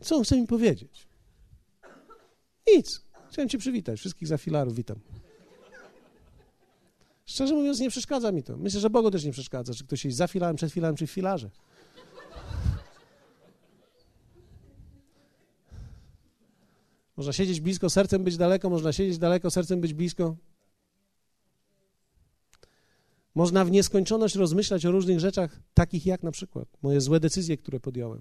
Co 0.03 0.17
on 0.17 0.25
chce 0.25 0.37
mi 0.37 0.47
powiedzieć? 0.47 1.07
Nic. 2.67 3.01
Chciałem 3.29 3.49
cię 3.49 3.59
przywitać. 3.59 3.99
Wszystkich 3.99 4.29
za 4.29 4.39
filarów 4.39 4.75
witam. 4.75 5.01
Szczerze 7.27 7.55
mówiąc, 7.55 7.81
nie 7.81 7.91
przeszkadza 7.91 8.33
mi 8.33 8.43
to. 8.43 8.57
Myślę, 8.57 8.81
że 8.81 8.91
Bogu 8.91 9.11
też 9.11 9.25
nie 9.25 9.33
przeszkadza, 9.33 9.75
czy 9.75 9.85
ktoś 9.85 10.05
jest 10.05 10.17
za 10.17 10.27
filarem, 10.27 10.57
przed 10.57 10.73
filarem, 10.73 10.97
czy 10.97 11.07
w 11.07 11.11
filarze. 11.11 11.51
Można 17.17 17.33
siedzieć 17.33 17.61
blisko, 17.61 17.91
sercem 17.91 18.25
być 18.25 18.37
daleko, 18.37 18.71
można 18.71 18.93
siedzieć 18.93 19.19
daleko, 19.19 19.51
sercem 19.51 19.81
być 19.81 19.95
blisko. 19.95 20.37
Można 23.35 23.65
w 23.65 23.71
nieskończoność 23.71 24.35
rozmyślać 24.35 24.87
o 24.87 24.91
różnych 24.91 25.21
rzeczach, 25.21 25.61
takich 25.75 26.07
jak 26.07 26.23
na 26.23 26.31
przykład 26.31 26.69
moje 26.83 27.01
złe 27.01 27.21
decyzje, 27.21 27.57
które 27.57 27.81
podjąłem. 27.81 28.21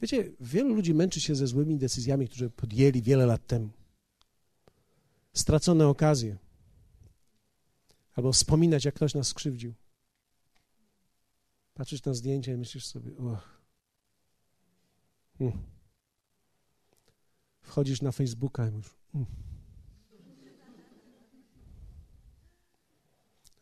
Wiecie, 0.00 0.32
wielu 0.40 0.74
ludzi 0.74 0.94
męczy 0.94 1.20
się 1.20 1.34
ze 1.34 1.46
złymi 1.46 1.78
decyzjami, 1.78 2.28
które 2.28 2.50
podjęli 2.50 3.02
wiele 3.02 3.26
lat 3.26 3.46
temu. 3.46 3.70
Stracone 5.32 5.88
okazje. 5.88 6.36
Albo 8.16 8.32
wspominać, 8.32 8.84
jak 8.84 8.94
ktoś 8.94 9.14
nas 9.14 9.28
skrzywdził. 9.28 9.74
Patrzysz 11.74 12.04
na 12.04 12.14
zdjęcie 12.14 12.52
i 12.52 12.56
myślisz 12.56 12.86
sobie, 12.86 13.16
och. 13.16 13.60
Hmm. 15.38 15.58
Wchodzisz 17.62 18.02
na 18.02 18.12
Facebooka 18.12 18.68
i 18.68 18.70
mówisz, 18.70 18.96
hmm. 19.12 19.26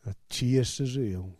a 0.05 0.09
ci 0.29 0.49
jeszcze 0.49 0.85
żyją. 0.85 1.31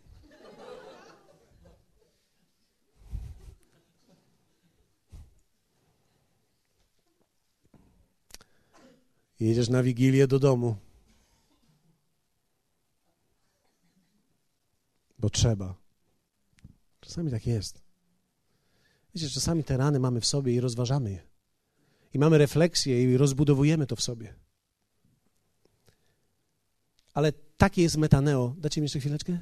Jedziesz 9.40 9.68
na 9.68 9.82
wigilię 9.82 10.26
do 10.26 10.38
domu. 10.38 10.76
Bo 15.18 15.30
trzeba. 15.30 15.74
Czasami 17.00 17.30
tak 17.30 17.46
jest. 17.46 17.82
Wiecie, 19.14 19.30
czasami 19.30 19.64
te 19.64 19.76
rany 19.76 20.00
mamy 20.00 20.20
w 20.20 20.26
sobie 20.26 20.54
i 20.54 20.60
rozważamy 20.60 21.10
je. 21.10 21.22
I 22.14 22.18
mamy 22.18 22.38
refleksję 22.38 23.02
i 23.02 23.16
rozbudowujemy 23.16 23.86
to 23.86 23.96
w 23.96 24.00
sobie. 24.00 24.34
Ale 27.14 27.32
takie 27.32 27.82
jest 27.82 27.96
metaneo. 27.96 28.54
Dacie 28.58 28.80
mi 28.80 28.84
jeszcze 28.84 29.00
chwileczkę? 29.00 29.38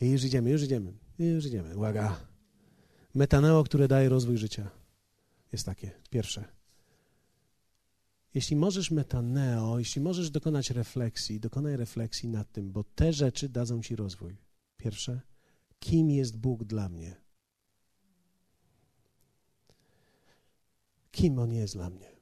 I 0.00 0.10
już 0.10 0.24
idziemy, 0.24 0.50
już 0.50 0.62
idziemy. 0.62 0.92
Już 1.18 1.46
idziemy. 1.46 1.76
Uwaga. 1.76 2.20
Metaneo, 3.14 3.64
które 3.64 3.88
daje 3.88 4.08
rozwój 4.08 4.38
życia. 4.38 4.70
Jest 5.52 5.66
takie. 5.66 5.90
Pierwsze. 6.10 6.44
Jeśli 8.34 8.56
możesz 8.56 8.90
metaneo, 8.90 9.78
jeśli 9.78 10.02
możesz 10.02 10.30
dokonać 10.30 10.70
refleksji, 10.70 11.40
dokonaj 11.40 11.76
refleksji 11.76 12.28
nad 12.28 12.52
tym, 12.52 12.72
bo 12.72 12.84
te 12.84 13.12
rzeczy 13.12 13.48
dadzą 13.48 13.82
ci 13.82 13.96
rozwój. 13.96 14.36
Pierwsze, 14.76 15.20
kim 15.78 16.10
jest 16.10 16.38
Bóg 16.38 16.64
dla 16.64 16.88
mnie? 16.88 17.16
Kim 21.10 21.38
On 21.38 21.52
jest 21.52 21.74
dla 21.74 21.90
mnie? 21.90 22.14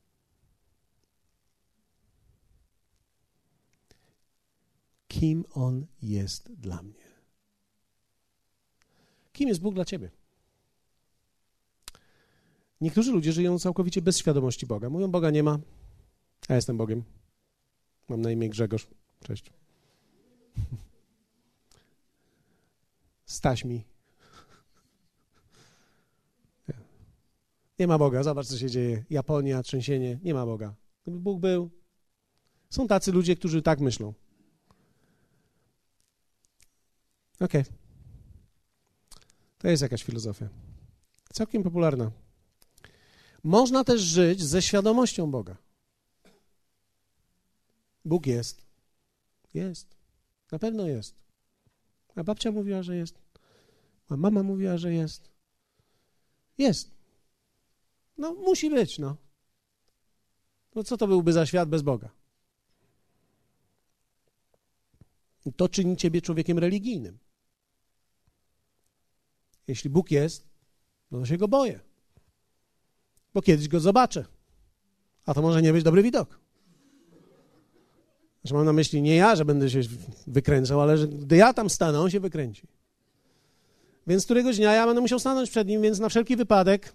Kim 5.09 5.44
On 5.51 5.87
jest 6.03 6.53
dla 6.53 6.83
mnie? 6.83 7.12
Kim 9.33 9.48
jest 9.48 9.61
Bóg 9.61 9.75
dla 9.75 9.85
ciebie? 9.85 10.11
Niektórzy 12.81 13.12
ludzie 13.12 13.33
żyją 13.33 13.59
całkowicie 13.59 14.03
bez 14.03 14.18
świadomości 14.18 14.66
Boga. 14.66 14.90
Mówią, 14.90 15.11
Boga 15.11 15.31
nie 15.31 15.42
ma, 15.42 15.59
ja 16.48 16.57
jestem 16.57 16.76
Bogiem. 16.76 17.05
Mam 18.09 18.20
na 18.20 18.31
imię 18.31 18.48
Grzegorz. 18.48 18.87
Cześć. 19.20 19.52
Staś 23.26 23.64
mi. 23.64 23.85
Nie 27.78 27.87
ma 27.87 27.98
Boga. 27.98 28.22
Zobacz, 28.22 28.46
co 28.46 28.59
się 28.59 28.70
dzieje. 28.70 29.05
Japonia, 29.11 29.62
trzęsienie. 29.62 30.18
Nie 30.22 30.35
ma 30.35 30.46
Boga. 30.46 30.74
Gdyby 31.02 31.18
Bóg 31.20 31.40
był. 31.40 31.70
Są 32.70 32.87
tacy 32.87 33.12
ludzie, 33.12 33.37
którzy 33.37 33.62
tak 33.62 33.81
myślą. 33.81 34.14
Okej. 37.40 37.61
Okay. 37.61 37.64
To 39.59 39.68
jest 39.68 39.83
jakaś 39.83 40.02
filozofia. 40.02 40.48
Całkiem 41.33 41.62
popularna. 41.62 42.11
Można 43.44 43.85
też 43.85 44.00
żyć 44.00 44.42
ze 44.42 44.62
świadomością 44.62 45.31
Boga. 45.31 45.57
Bóg 48.05 48.27
jest. 48.27 48.67
Jest. 49.55 49.97
Na 50.53 50.59
pewno 50.59 50.87
jest. 50.87 51.15
A 52.17 52.25
babcia 52.25 52.53
mówiła, 52.53 52.83
że 52.83 52.97
jest. 52.97 53.19
A 54.09 54.17
mama 54.17 54.43
mówiła, 54.43 54.79
że 54.79 54.95
jest. 54.95 55.31
Jest. 56.59 56.91
No, 58.19 58.35
musi 58.35 58.71
być, 58.71 58.99
no. 58.99 59.17
No 60.75 60.85
co 60.85 60.97
to 60.97 61.07
byłby 61.07 61.33
za 61.33 61.47
świat 61.47 61.69
bez 61.69 61.83
Boga? 61.83 62.11
To 65.57 65.69
czyni 65.69 65.97
ciebie 65.97 66.23
człowiekiem 66.23 66.59
religijnym. 66.59 67.19
Jeśli 69.67 69.91
Bóg 69.91 70.11
jest, 70.11 70.49
no 71.11 71.19
to 71.19 71.27
się 71.27 71.37
go 71.37 71.49
boję. 71.49 71.81
Bo 73.35 73.43
kiedyś 73.43 73.69
go 73.69 73.81
zobaczę. 73.81 74.25
A 75.27 75.35
to 75.35 75.43
może 75.43 75.62
nie 75.62 75.73
być 75.73 75.85
dobry 75.85 76.03
widok. 76.03 76.41
Znaczy 78.42 78.55
mam 78.55 78.64
na 78.64 78.72
myśli 78.72 79.02
nie 79.02 79.16
ja, 79.16 79.37
że 79.37 79.44
będę 79.44 79.70
się 79.70 79.81
wykręcał, 80.26 80.81
ale 80.81 80.98
że 80.98 81.09
gdy 81.09 81.37
ja 81.37 81.52
tam 81.52 81.70
stanę, 81.70 82.00
on 82.00 82.11
się 82.11 82.20
wykręci. 82.20 82.66
Więc 84.07 84.24
któregoś 84.24 84.57
dnia 84.57 84.72
ja 84.72 84.87
będę 84.87 85.00
musiał 85.00 85.18
stanąć 85.18 85.50
przed 85.50 85.68
nim, 85.68 85.83
więc 85.83 85.98
na 85.98 86.09
wszelki 86.09 86.37
wypadek, 86.37 86.92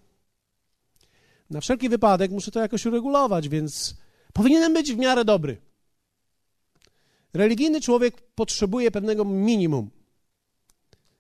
na 1.49 1.61
wszelki 1.61 1.89
wypadek 1.89 2.31
muszę 2.31 2.51
to 2.51 2.59
jakoś 2.59 2.85
uregulować, 2.85 3.49
więc 3.49 3.95
powinienem 4.33 4.73
być 4.73 4.93
w 4.93 4.97
miarę 4.97 5.25
dobry. 5.25 5.57
Religijny 7.33 7.81
człowiek 7.81 8.21
potrzebuje 8.21 8.91
pewnego 8.91 9.25
minimum. 9.25 9.89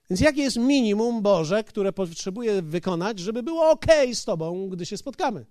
Więc 0.09 0.21
jakie 0.21 0.41
jest 0.41 0.57
minimum 0.57 1.21
Boże, 1.21 1.63
które 1.63 1.93
potrzebuje 1.93 2.61
wykonać, 2.61 3.19
żeby 3.19 3.43
było 3.43 3.69
ok 3.69 3.85
z 4.13 4.25
Tobą, 4.25 4.69
gdy 4.69 4.85
się 4.85 4.97
spotkamy? 4.97 5.45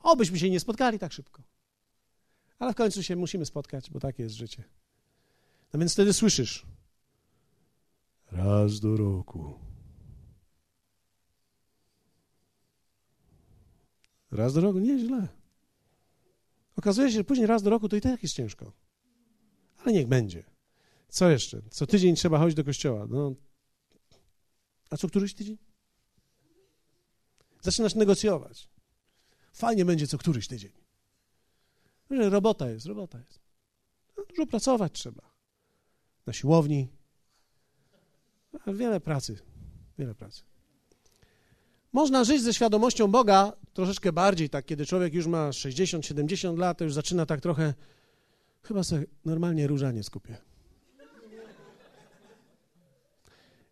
Obyśmy 0.00 0.38
się 0.38 0.50
nie 0.50 0.60
spotkali 0.60 0.98
tak 0.98 1.12
szybko. 1.12 1.42
Ale 2.62 2.72
w 2.72 2.76
końcu 2.76 3.02
się 3.02 3.16
musimy 3.16 3.46
spotkać, 3.46 3.90
bo 3.90 4.00
takie 4.00 4.22
jest 4.22 4.34
życie. 4.34 4.64
No 5.72 5.80
więc 5.80 5.92
wtedy 5.92 6.12
słyszysz. 6.12 6.66
Raz 8.32 8.80
do 8.80 8.96
roku. 8.96 9.58
Raz 14.30 14.54
do 14.54 14.60
roku, 14.60 14.78
nieźle. 14.78 15.28
Okazuje 16.76 17.08
się, 17.08 17.14
że 17.14 17.24
później 17.24 17.46
raz 17.46 17.62
do 17.62 17.70
roku 17.70 17.88
to 17.88 17.96
i 17.96 18.00
tak 18.00 18.22
jest 18.22 18.34
ciężko. 18.34 18.72
Ale 19.78 19.92
niech 19.92 20.06
będzie. 20.06 20.44
Co 21.08 21.30
jeszcze? 21.30 21.62
Co 21.70 21.86
tydzień 21.86 22.16
trzeba 22.16 22.38
chodzić 22.38 22.56
do 22.56 22.64
kościoła. 22.64 23.06
No. 23.10 23.34
A 24.90 24.96
co 24.96 25.08
któryś 25.08 25.34
tydzień? 25.34 25.58
Zaczynasz 27.62 27.94
negocjować. 27.94 28.68
Fajnie 29.52 29.84
będzie 29.84 30.06
co 30.06 30.18
któryś 30.18 30.48
tydzień. 30.48 30.81
Robota 32.12 32.70
jest, 32.70 32.86
robota 32.86 33.18
jest. 33.18 33.40
No, 34.16 34.24
dużo 34.28 34.46
pracować 34.46 34.92
trzeba. 34.92 35.22
Na 36.26 36.32
siłowni. 36.32 36.88
Wiele 38.66 39.00
pracy, 39.00 39.38
wiele 39.98 40.14
pracy. 40.14 40.42
Można 41.92 42.24
żyć 42.24 42.42
ze 42.42 42.54
świadomością 42.54 43.08
Boga 43.08 43.52
troszeczkę 43.74 44.12
bardziej, 44.12 44.50
tak, 44.50 44.64
kiedy 44.64 44.86
człowiek 44.86 45.14
już 45.14 45.26
ma 45.26 45.50
60-70 45.50 46.58
lat, 46.58 46.78
to 46.78 46.84
już 46.84 46.94
zaczyna 46.94 47.26
tak 47.26 47.40
trochę, 47.40 47.74
chyba 48.62 48.82
sobie 48.82 49.06
normalnie 49.24 49.66
różanie 49.66 50.02
skupię. 50.02 50.36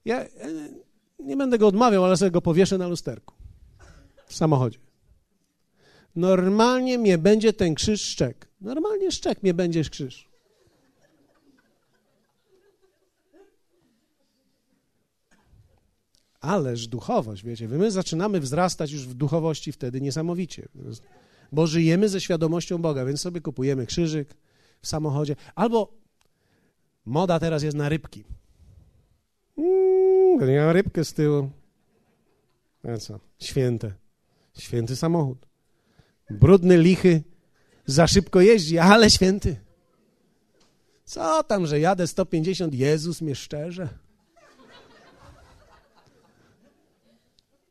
Ja 0.04 0.24
nie 1.18 1.36
będę 1.36 1.58
go 1.58 1.66
odmawiał, 1.66 2.04
ale 2.04 2.16
sobie 2.16 2.30
go 2.30 2.42
powieszę 2.42 2.78
na 2.78 2.88
lusterku 2.88 3.34
w 4.26 4.34
samochodzie. 4.34 4.78
Normalnie 6.16 6.98
mnie 6.98 7.18
będzie 7.18 7.52
ten 7.52 7.74
krzyż 7.74 8.02
szczek. 8.02 8.48
Normalnie 8.60 9.12
szczek 9.12 9.42
mnie 9.42 9.54
będziesz 9.54 9.90
krzyż. 9.90 10.30
Ależ 16.40 16.86
duchowość, 16.86 17.44
wiecie, 17.44 17.68
my 17.68 17.90
zaczynamy 17.90 18.40
wzrastać 18.40 18.92
już 18.92 19.06
w 19.06 19.14
duchowości 19.14 19.72
wtedy 19.72 20.00
niesamowicie, 20.00 20.68
bo 21.52 21.66
żyjemy 21.66 22.08
ze 22.08 22.20
świadomością 22.20 22.78
Boga, 22.78 23.04
więc 23.04 23.20
sobie 23.20 23.40
kupujemy 23.40 23.86
krzyżyk 23.86 24.34
w 24.82 24.88
samochodzie, 24.88 25.36
albo 25.54 25.92
moda 27.04 27.38
teraz 27.38 27.62
jest 27.62 27.76
na 27.76 27.88
rybki. 27.88 28.24
Mm, 29.58 30.72
rybkę 30.72 31.04
z 31.04 31.12
tyłu. 31.12 31.50
A 32.84 32.96
co? 32.96 33.20
Święte. 33.38 33.92
Święty 34.58 34.96
samochód. 34.96 35.49
Brudny, 36.30 36.78
lichy, 36.78 37.22
za 37.86 38.06
szybko 38.06 38.40
jeździ, 38.40 38.78
ale 38.78 39.10
święty. 39.10 39.56
Co 41.04 41.42
tam, 41.42 41.66
że 41.66 41.80
jadę 41.80 42.06
150, 42.06 42.74
Jezus 42.74 43.20
mnie 43.20 43.34
szczerze. 43.34 43.88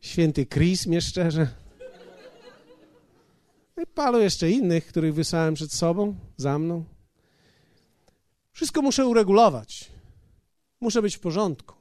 Święty 0.01 0.45
Chris 0.45 0.87
mnie 0.87 1.01
szczerze. 1.01 1.47
I 3.83 3.87
palu 3.87 4.19
jeszcze 4.19 4.51
innych, 4.51 4.85
których 4.87 5.13
wysłałem 5.13 5.53
przed 5.53 5.73
sobą, 5.73 6.15
za 6.37 6.59
mną. 6.59 6.85
Wszystko 8.51 8.81
muszę 8.81 9.05
uregulować. 9.05 9.91
Muszę 10.81 11.01
być 11.01 11.15
w 11.15 11.19
porządku. 11.19 11.75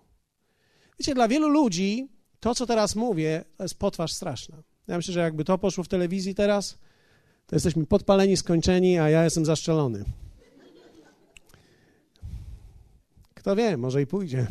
Wiecie, 0.98 1.14
dla 1.14 1.28
wielu 1.28 1.48
ludzi 1.48 2.08
to, 2.40 2.54
co 2.54 2.66
teraz 2.66 2.96
mówię, 2.96 3.44
to 3.56 3.62
jest 3.62 3.78
potwarz 3.78 4.12
straszna. 4.12 4.62
Ja 4.88 4.96
myślę, 4.96 5.14
że 5.14 5.20
jakby 5.20 5.44
to 5.44 5.58
poszło 5.58 5.84
w 5.84 5.88
telewizji 5.88 6.34
teraz, 6.34 6.78
to 7.46 7.56
jesteśmy 7.56 7.86
podpaleni, 7.86 8.36
skończeni, 8.36 8.98
a 8.98 9.10
ja 9.10 9.24
jestem 9.24 9.44
zaszczelony. 9.44 10.04
Kto 13.34 13.56
wie, 13.56 13.76
może 13.76 14.02
i 14.02 14.06
pójdzie. 14.06 14.46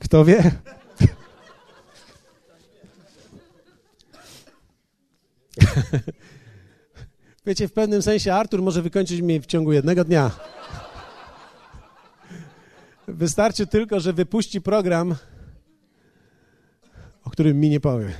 Kto 0.00 0.24
wie? 0.24 0.50
Wiecie, 7.46 7.68
w 7.68 7.72
pewnym 7.72 8.02
sensie 8.02 8.34
Artur 8.34 8.62
może 8.62 8.82
wykończyć 8.82 9.22
mnie 9.22 9.40
w 9.40 9.46
ciągu 9.46 9.72
jednego 9.72 10.04
dnia. 10.04 10.30
Wystarczy 13.08 13.66
tylko, 13.66 14.00
że 14.00 14.12
wypuści 14.12 14.60
program, 14.60 15.14
którym 17.32 17.60
mi 17.60 17.70
nie 17.70 17.80
powie. 17.80 18.12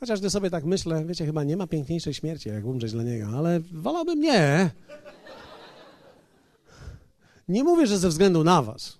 Chociaż 0.00 0.20
gdy 0.20 0.30
sobie 0.30 0.50
tak 0.50 0.64
myślę, 0.64 1.04
wiecie, 1.04 1.26
chyba 1.26 1.44
nie 1.44 1.56
ma 1.56 1.66
piękniejszej 1.66 2.14
śmierci, 2.14 2.48
jak 2.48 2.64
umrzeć 2.64 2.92
dla 2.92 3.02
niego, 3.02 3.26
ale 3.26 3.60
wolałbym 3.60 4.20
nie. 4.20 4.70
Nie 7.48 7.64
mówię, 7.64 7.86
że 7.86 7.98
ze 7.98 8.08
względu 8.08 8.44
na 8.44 8.62
was. 8.62 8.98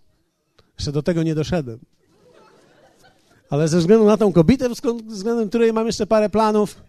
Jeszcze 0.78 0.92
do 0.92 1.02
tego 1.02 1.22
nie 1.22 1.34
doszedłem. 1.34 1.78
Ale 3.50 3.68
ze 3.68 3.78
względu 3.78 4.06
na 4.06 4.16
tą 4.16 4.32
kobietę, 4.32 4.68
względem 5.06 5.48
której 5.48 5.72
mam 5.72 5.86
jeszcze 5.86 6.06
parę 6.06 6.30
planów, 6.30 6.82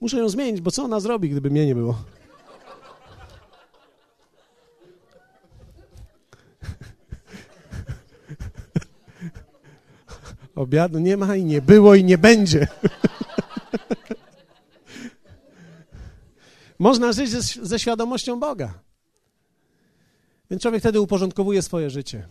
muszę 0.00 0.18
ją 0.18 0.28
zmienić, 0.28 0.60
bo 0.60 0.70
co 0.70 0.84
ona 0.84 1.00
zrobi, 1.00 1.28
gdyby 1.28 1.50
mnie 1.50 1.66
nie 1.66 1.74
było? 1.74 2.04
Obiadu 10.58 10.98
nie 10.98 11.16
ma 11.16 11.36
i 11.36 11.44
nie 11.44 11.62
było 11.62 11.94
i 11.94 12.04
nie 12.04 12.18
będzie. 12.18 12.66
Można 16.78 17.12
żyć 17.12 17.30
ze, 17.30 17.66
ze 17.66 17.78
świadomością 17.78 18.40
Boga. 18.40 18.74
Więc 20.50 20.62
człowiek 20.62 20.80
wtedy 20.80 21.00
uporządkowuje 21.00 21.62
swoje 21.62 21.90
życie. 21.90 22.26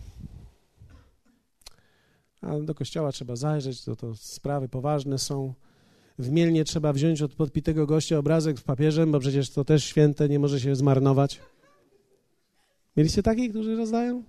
A 2.41 2.59
do 2.59 2.75
kościoła 2.75 3.11
trzeba 3.11 3.35
zajrzeć, 3.35 3.83
to, 3.83 3.95
to 3.95 4.15
sprawy 4.15 4.69
poważne 4.69 5.17
są. 5.17 5.53
W 6.19 6.31
Mielnie 6.31 6.65
trzeba 6.65 6.93
wziąć 6.93 7.21
od 7.21 7.33
podpitego 7.33 7.85
gościa 7.85 8.17
obrazek 8.17 8.59
z 8.59 8.63
papieżem, 8.63 9.11
bo 9.11 9.19
przecież 9.19 9.49
to 9.49 9.65
też 9.65 9.83
święte, 9.83 10.29
nie 10.29 10.39
może 10.39 10.59
się 10.59 10.75
zmarnować. 10.75 11.39
Mieliście 12.97 13.23
takich, 13.23 13.49
którzy 13.49 13.75
rozdają? 13.75 14.23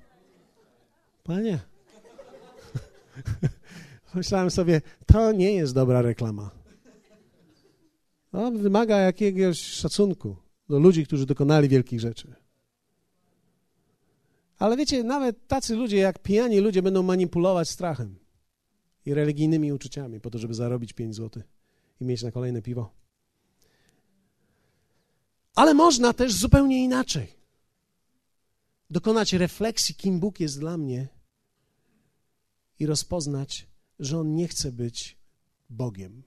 Panie. 1.25 1.59
Myślałem 4.15 4.51
sobie, 4.51 4.81
to 5.07 5.33
nie 5.33 5.53
jest 5.53 5.75
dobra 5.75 6.03
reklama. 6.03 6.51
To 8.31 8.51
wymaga 8.51 8.97
jakiegoś 8.97 9.61
szacunku 9.61 10.37
do 10.69 10.79
ludzi, 10.79 11.07
którzy 11.07 11.27
dokonali 11.27 11.69
wielkich 11.69 12.01
rzeczy. 12.01 12.35
Ale 14.59 14.77
wiecie, 14.77 15.05
nawet 15.05 15.47
tacy 15.47 15.77
ludzie 15.77 15.97
jak 15.97 16.19
pijani 16.19 16.61
ludzie 16.61 16.83
będą 16.83 17.03
manipulować 17.03 17.71
strachem 17.71 18.19
i 19.07 19.15
religijnymi 19.15 19.73
uczuciami 19.73 20.21
po 20.21 20.31
to, 20.31 20.39
żeby 20.39 20.55
zarobić 20.55 20.93
5 20.93 21.17
zł 21.17 21.43
i 22.01 22.05
mieć 22.05 22.23
na 22.23 22.33
kolejne 22.33 22.63
piwo. 22.63 22.93
Ale 25.55 25.75
można 25.75 26.13
też 26.13 26.33
zupełnie 26.33 26.85
inaczej. 26.85 27.39
Dokonać 28.91 29.33
refleksji, 29.33 29.95
kim 29.95 30.21
Bóg 30.21 30.41
jest 30.41 30.61
dla 30.61 30.77
mnie 30.77 31.09
i 32.79 32.87
rozpoznać, 32.87 33.67
że 33.99 34.19
On 34.19 34.35
nie 34.35 34.49
chce 34.49 34.73
być 34.73 35.19
Bogiem. 35.71 36.23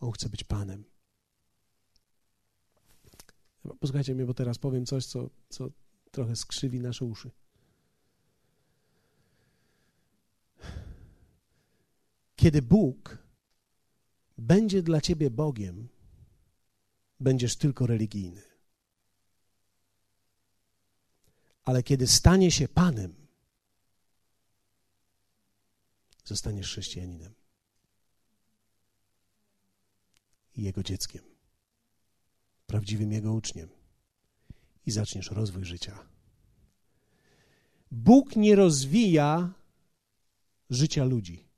On 0.00 0.12
chce 0.12 0.28
być 0.28 0.44
Panem. 0.44 0.84
Posłuchajcie 3.80 4.14
mnie, 4.14 4.26
bo 4.26 4.34
teraz 4.34 4.58
powiem 4.58 4.86
coś, 4.86 5.06
co, 5.06 5.30
co 5.48 5.70
trochę 6.10 6.36
skrzywi 6.36 6.80
nasze 6.80 7.04
uszy. 7.04 7.30
Kiedy 12.36 12.62
Bóg 12.62 13.18
będzie 14.38 14.82
dla 14.82 15.00
ciebie 15.00 15.30
Bogiem, 15.30 15.88
będziesz 17.20 17.56
tylko 17.56 17.86
religijny. 17.86 18.42
Ale 21.64 21.82
kiedy 21.82 22.06
stanie 22.06 22.50
się 22.50 22.68
Panem, 22.68 23.19
zostaniesz 26.24 26.66
chrześcijaninem 26.66 27.34
i 30.56 30.62
Jego 30.62 30.82
dzieckiem, 30.82 31.22
prawdziwym 32.66 33.12
Jego 33.12 33.32
uczniem 33.32 33.68
i 34.86 34.90
zaczniesz 34.90 35.30
rozwój 35.30 35.64
życia. 35.64 36.06
Bóg 37.90 38.36
nie 38.36 38.56
rozwija 38.56 39.54
życia 40.70 41.04
ludzi. 41.04 41.48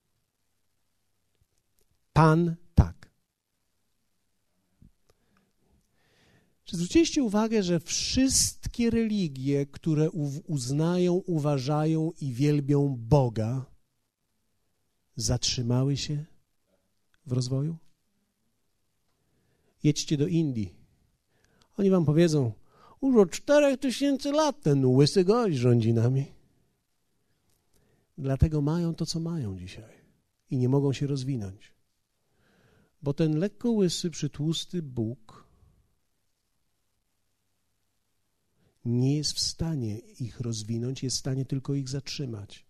Pan 2.13 2.57
tak. 2.75 3.11
Czy 6.65 6.77
zwróciliście 6.77 7.23
uwagę, 7.23 7.63
że 7.63 7.81
wszystkie 7.81 8.91
religie, 8.91 9.67
które 9.67 10.11
uznają, 10.47 11.15
uważają 11.15 12.11
i 12.21 12.33
wielbią 12.33 12.97
Boga, 12.99 13.72
zatrzymały 15.17 15.97
się 15.97 16.25
w 17.27 17.33
rozwoju? 17.33 17.77
Jedźcie 19.83 20.17
do 20.17 20.27
Indii. 20.27 20.75
Oni 21.77 21.91
wam 21.91 22.05
powiedzą, 22.05 22.53
już 23.03 23.17
od 23.17 23.31
czterech 23.31 23.81
tysięcy 23.81 24.33
lat 24.33 24.63
ten 24.63 24.87
łysy 24.87 25.25
gość 25.25 25.57
rządzi 25.57 25.93
nami. 25.93 26.33
Dlatego 28.19 28.61
mają 28.61 28.95
to, 28.95 29.07
co 29.07 29.21
mają 29.21 29.59
dzisiaj 29.59 30.03
i 30.51 30.57
nie 30.57 30.69
mogą 30.69 30.93
się 30.93 31.07
rozwinąć. 31.07 31.73
Bo 33.03 33.15
ten 33.15 33.39
lekko 33.39 33.71
łysy, 33.71 34.11
przytłusty 34.11 34.83
Bóg 34.83 35.47
nie 38.85 39.17
jest 39.17 39.33
w 39.33 39.41
stanie 39.41 39.99
ich 39.99 40.41
rozwinąć, 40.41 41.03
jest 41.03 41.17
w 41.17 41.21
stanie 41.21 41.45
tylko 41.45 41.75
ich 41.75 41.89
zatrzymać. 41.89 42.67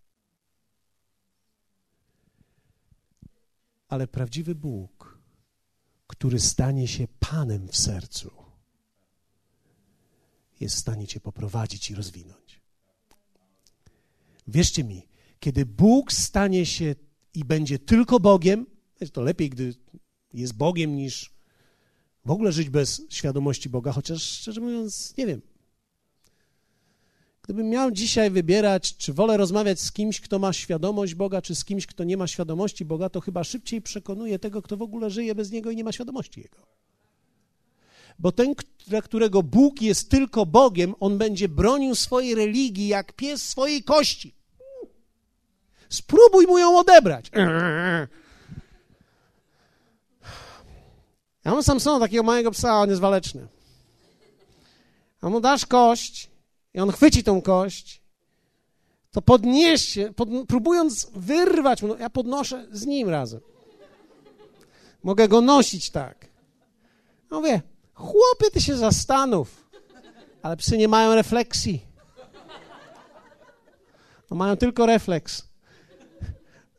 Ale 3.93 4.07
prawdziwy 4.07 4.55
Bóg, 4.55 5.18
który 6.07 6.40
stanie 6.40 6.88
się 6.88 7.07
Panem 7.20 7.68
w 7.68 7.76
sercu, 7.76 8.30
jest 10.61 10.76
w 10.76 10.78
stanie 10.78 11.07
Cię 11.07 11.20
poprowadzić 11.20 11.90
i 11.90 11.95
rozwinąć. 11.95 12.61
Wierzcie 14.47 14.84
mi, 14.84 15.09
kiedy 15.40 15.66
Bóg 15.66 16.12
stanie 16.12 16.66
się 16.66 16.95
i 17.34 17.45
będzie 17.45 17.78
tylko 17.78 18.20
Bogiem, 18.20 18.66
to 19.12 19.22
lepiej, 19.22 19.51
gdy 19.51 19.74
jest 20.34 20.53
Bogiem, 20.53 20.97
niż 20.97 21.32
w 22.24 22.30
ogóle 22.30 22.53
żyć 22.53 22.70
bez 22.70 23.03
świadomości 23.11 23.68
Boga, 23.68 23.93
chociaż 23.93 24.22
szczerze 24.22 24.61
mówiąc, 24.61 25.14
nie 25.16 25.26
wiem. 25.26 25.43
Gdybym 27.43 27.68
miał 27.68 27.90
dzisiaj 27.90 28.30
wybierać, 28.30 28.97
czy 28.97 29.12
wolę 29.12 29.36
rozmawiać 29.36 29.80
z 29.80 29.93
kimś, 29.93 30.20
kto 30.20 30.38
ma 30.38 30.53
świadomość 30.53 31.14
Boga, 31.14 31.43
czy 31.43 31.55
z 31.55 31.64
kimś, 31.64 31.86
kto 31.86 32.05
nie 32.05 32.16
ma 32.16 32.26
świadomości 32.26 32.84
Boga, 32.84 33.09
to 33.09 33.20
chyba 33.20 33.45
szybciej 33.45 33.82
przekonuję 33.82 34.38
tego, 34.38 34.62
kto 34.62 34.76
w 34.76 34.82
ogóle 34.82 35.11
żyje 35.11 35.34
bez 35.34 35.51
Niego 35.51 35.70
i 35.70 35.76
nie 35.76 35.84
ma 35.84 35.93
świadomości 35.93 36.40
Jego. 36.40 36.59
Bo 38.18 38.32
ten, 38.32 38.55
dla 38.86 39.03
którego 39.03 39.43
Bóg 39.43 39.82
jest 39.82 40.11
tylko 40.11 40.47
Bogiem, 40.47 40.95
on 41.01 41.18
będzie 41.18 41.49
bronił 41.49 41.95
swojej 41.95 42.34
religii 42.34 42.88
jak 42.88 43.12
pies 43.12 43.49
swojej 43.49 43.84
kości. 43.84 44.34
Spróbuj 45.88 46.47
mu 46.47 46.59
ją 46.59 46.78
odebrać. 46.78 47.30
Ja 51.45 51.51
mam 51.51 51.62
Samsona, 51.62 52.01
takiego 52.01 52.22
małego 52.22 52.51
psa, 52.51 52.80
on 52.80 52.88
jest 52.88 53.01
waleczny. 53.01 53.47
A 55.20 55.28
mu 55.28 55.40
dasz 55.40 55.66
kość 55.66 56.32
i 56.74 56.80
on 56.80 56.92
chwyci 56.92 57.24
tą 57.24 57.42
kość, 57.42 58.02
to 59.10 59.22
podniesie, 59.22 60.12
pod, 60.16 60.28
próbując 60.48 61.10
wyrwać 61.14 61.82
mu, 61.82 61.88
no, 61.88 61.96
ja 61.96 62.10
podnoszę 62.10 62.66
z 62.72 62.86
nim 62.86 63.08
razem. 63.08 63.40
Mogę 65.02 65.28
go 65.28 65.40
nosić 65.40 65.90
tak. 65.90 66.26
No 67.30 67.40
mówię, 67.40 67.62
chłopie, 67.94 68.50
ty 68.52 68.60
się 68.60 68.76
zastanów. 68.76 69.62
Ale 70.42 70.56
psy 70.56 70.78
nie 70.78 70.88
mają 70.88 71.14
refleksji. 71.14 71.80
No 74.30 74.36
mają 74.36 74.56
tylko 74.56 74.86
refleks. 74.86 75.48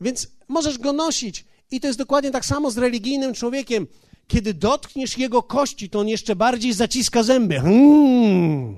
Więc 0.02 0.28
możesz 0.48 0.78
go 0.78 0.94
nosić. 0.94 1.46
I 1.72 1.80
to 1.80 1.88
jest 1.88 2.00
dokładnie 2.00 2.32
tak 2.32 2.46
samo 2.46 2.72
z 2.72 2.78
religijnym 2.78 3.34
człowiekiem. 3.34 3.88
Kiedy 4.28 4.54
dotkniesz 4.54 5.18
jego 5.18 5.44
kości, 5.44 5.90
to 5.90 6.00
on 6.00 6.08
jeszcze 6.08 6.36
bardziej 6.36 6.74
zaciska 6.74 7.24
zęby. 7.24 7.60
Hmm. 7.60 8.78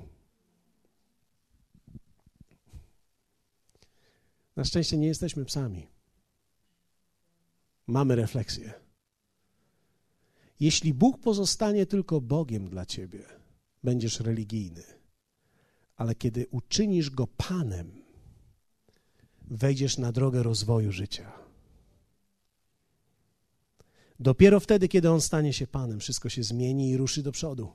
Na 4.55 4.65
szczęście 4.65 4.97
nie 4.97 5.07
jesteśmy 5.07 5.45
psami. 5.45 5.87
Mamy 7.87 8.15
refleksję. 8.15 8.73
Jeśli 10.59 10.93
Bóg 10.93 11.21
pozostanie 11.21 11.85
tylko 11.85 12.21
Bogiem 12.21 12.69
dla 12.69 12.85
ciebie, 12.85 13.25
będziesz 13.83 14.19
religijny. 14.19 14.83
Ale 15.95 16.15
kiedy 16.15 16.47
uczynisz 16.51 17.09
go 17.09 17.27
Panem, 17.27 18.03
wejdziesz 19.41 19.97
na 19.97 20.11
drogę 20.11 20.43
rozwoju 20.43 20.91
życia. 20.91 21.31
Dopiero 24.19 24.59
wtedy, 24.59 24.87
kiedy 24.87 25.09
on 25.09 25.21
stanie 25.21 25.53
się 25.53 25.67
Panem, 25.67 25.99
wszystko 25.99 26.29
się 26.29 26.43
zmieni 26.43 26.89
i 26.89 26.97
ruszy 26.97 27.23
do 27.23 27.31
przodu. 27.31 27.73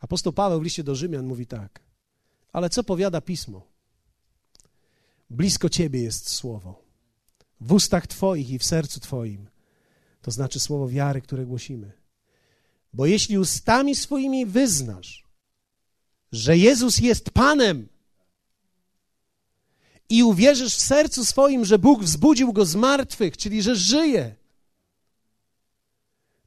Apostoł 0.00 0.32
Paweł 0.32 0.60
w 0.60 0.62
liście 0.62 0.84
do 0.84 0.94
Rzymian 0.94 1.26
mówi 1.26 1.46
tak: 1.46 1.80
Ale 2.52 2.70
co 2.70 2.84
powiada 2.84 3.20
pismo? 3.20 3.73
Blisko 5.34 5.68
ciebie 5.68 6.02
jest 6.02 6.30
słowo, 6.30 6.82
w 7.60 7.72
ustach 7.72 8.06
Twoich 8.06 8.50
i 8.50 8.58
w 8.58 8.64
sercu 8.64 9.00
Twoim. 9.00 9.48
To 10.22 10.30
znaczy 10.30 10.60
słowo 10.60 10.88
wiary, 10.88 11.20
które 11.20 11.46
głosimy. 11.46 11.92
Bo 12.92 13.06
jeśli 13.06 13.38
ustami 13.38 13.96
swoimi 13.96 14.46
wyznasz, 14.46 15.24
że 16.32 16.56
Jezus 16.56 16.98
jest 16.98 17.30
Panem, 17.30 17.88
i 20.08 20.22
uwierzysz 20.22 20.76
w 20.76 20.80
sercu 20.80 21.24
swoim, 21.24 21.64
że 21.64 21.78
Bóg 21.78 22.02
wzbudził 22.02 22.52
go 22.52 22.66
z 22.66 22.74
martwych, 22.74 23.36
czyli 23.36 23.62
że 23.62 23.76
żyje, 23.76 24.34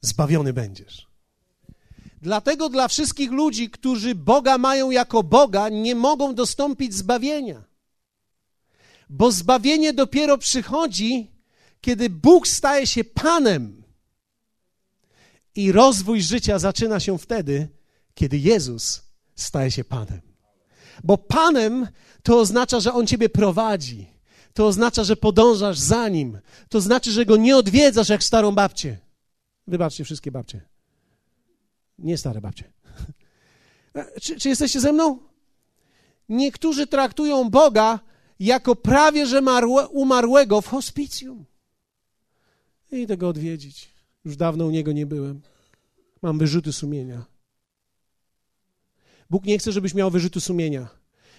zbawiony 0.00 0.52
będziesz. 0.52 1.08
Dlatego 2.22 2.68
dla 2.68 2.88
wszystkich 2.88 3.30
ludzi, 3.30 3.70
którzy 3.70 4.14
Boga 4.14 4.58
mają 4.58 4.90
jako 4.90 5.22
Boga, 5.22 5.68
nie 5.68 5.94
mogą 5.94 6.34
dostąpić 6.34 6.94
zbawienia. 6.94 7.67
Bo 9.10 9.32
zbawienie 9.32 9.92
dopiero 9.92 10.38
przychodzi, 10.38 11.30
kiedy 11.80 12.10
Bóg 12.10 12.48
staje 12.48 12.86
się 12.86 13.04
Panem. 13.04 13.82
I 15.54 15.72
rozwój 15.72 16.22
życia 16.22 16.58
zaczyna 16.58 17.00
się 17.00 17.18
wtedy, 17.18 17.68
kiedy 18.14 18.38
Jezus 18.38 19.02
staje 19.36 19.70
się 19.70 19.84
Panem. 19.84 20.20
Bo 21.04 21.18
Panem 21.18 21.88
to 22.22 22.40
oznacza, 22.40 22.80
że 22.80 22.92
On 22.92 23.06
ciebie 23.06 23.28
prowadzi. 23.28 24.06
To 24.54 24.66
oznacza, 24.66 25.04
że 25.04 25.16
podążasz 25.16 25.78
za 25.78 26.08
Nim. 26.08 26.38
To 26.68 26.80
znaczy, 26.80 27.12
że 27.12 27.26
Go 27.26 27.36
nie 27.36 27.56
odwiedzasz 27.56 28.08
jak 28.08 28.24
starą 28.24 28.52
babcię. 28.52 28.98
Wybaczcie 29.66 30.04
wszystkie 30.04 30.32
babcie. 30.32 30.60
Nie 31.98 32.18
stare 32.18 32.40
babcie. 32.40 32.64
Czy, 34.22 34.40
czy 34.40 34.48
jesteście 34.48 34.80
ze 34.80 34.92
mną? 34.92 35.18
Niektórzy 36.28 36.86
traktują 36.86 37.50
Boga 37.50 38.00
jako 38.40 38.76
prawie 38.76 39.26
że 39.26 39.40
marłe, 39.40 39.88
umarłego 39.88 40.60
w 40.60 40.66
hospicjum. 40.66 41.44
Idę 42.92 43.16
go 43.16 43.28
odwiedzić. 43.28 43.88
Już 44.24 44.36
dawno 44.36 44.66
u 44.66 44.70
niego 44.70 44.92
nie 44.92 45.06
byłem. 45.06 45.40
Mam 46.22 46.38
wyrzuty 46.38 46.72
sumienia. 46.72 47.24
Bóg 49.30 49.44
nie 49.44 49.58
chce, 49.58 49.72
żebyś 49.72 49.94
miał 49.94 50.10
wyrzuty 50.10 50.40
sumienia. 50.40 50.88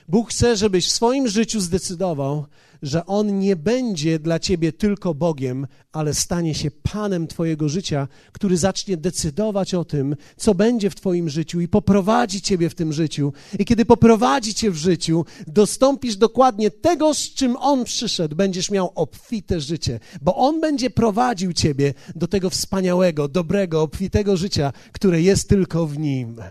Bóg 0.09 0.29
chce, 0.29 0.55
żebyś 0.55 0.87
w 0.87 0.91
swoim 0.91 1.27
życiu 1.27 1.59
zdecydował, 1.59 2.45
że 2.81 3.05
On 3.05 3.39
nie 3.39 3.55
będzie 3.55 4.19
dla 4.19 4.39
ciebie 4.39 4.71
tylko 4.71 5.13
Bogiem, 5.13 5.67
ale 5.91 6.13
stanie 6.13 6.55
się 6.55 6.71
Panem 6.71 7.27
Twojego 7.27 7.69
życia, 7.69 8.07
który 8.31 8.57
zacznie 8.57 8.97
decydować 8.97 9.73
o 9.73 9.85
tym, 9.85 10.15
co 10.37 10.55
będzie 10.55 10.89
w 10.89 10.95
Twoim 10.95 11.29
życiu 11.29 11.61
i 11.61 11.67
poprowadzi 11.67 12.41
Ciebie 12.41 12.69
w 12.69 12.75
tym 12.75 12.93
życiu. 12.93 13.33
I 13.59 13.65
kiedy 13.65 13.85
poprowadzi 13.85 14.53
Cię 14.53 14.71
w 14.71 14.75
życiu, 14.75 15.25
dostąpisz 15.47 16.17
dokładnie 16.17 16.71
tego, 16.71 17.13
z 17.13 17.33
czym 17.33 17.55
On 17.57 17.83
przyszedł. 17.83 18.35
Będziesz 18.35 18.71
miał 18.71 18.91
obfite 18.95 19.61
życie, 19.61 19.99
bo 20.21 20.35
On 20.35 20.61
będzie 20.61 20.89
prowadził 20.89 21.53
Ciebie 21.53 21.93
do 22.15 22.27
tego 22.27 22.49
wspaniałego, 22.49 23.27
dobrego, 23.27 23.81
obfitego 23.81 24.37
życia, 24.37 24.73
które 24.91 25.21
jest 25.21 25.49
tylko 25.49 25.87
w 25.87 25.99
Nim. 25.99 26.41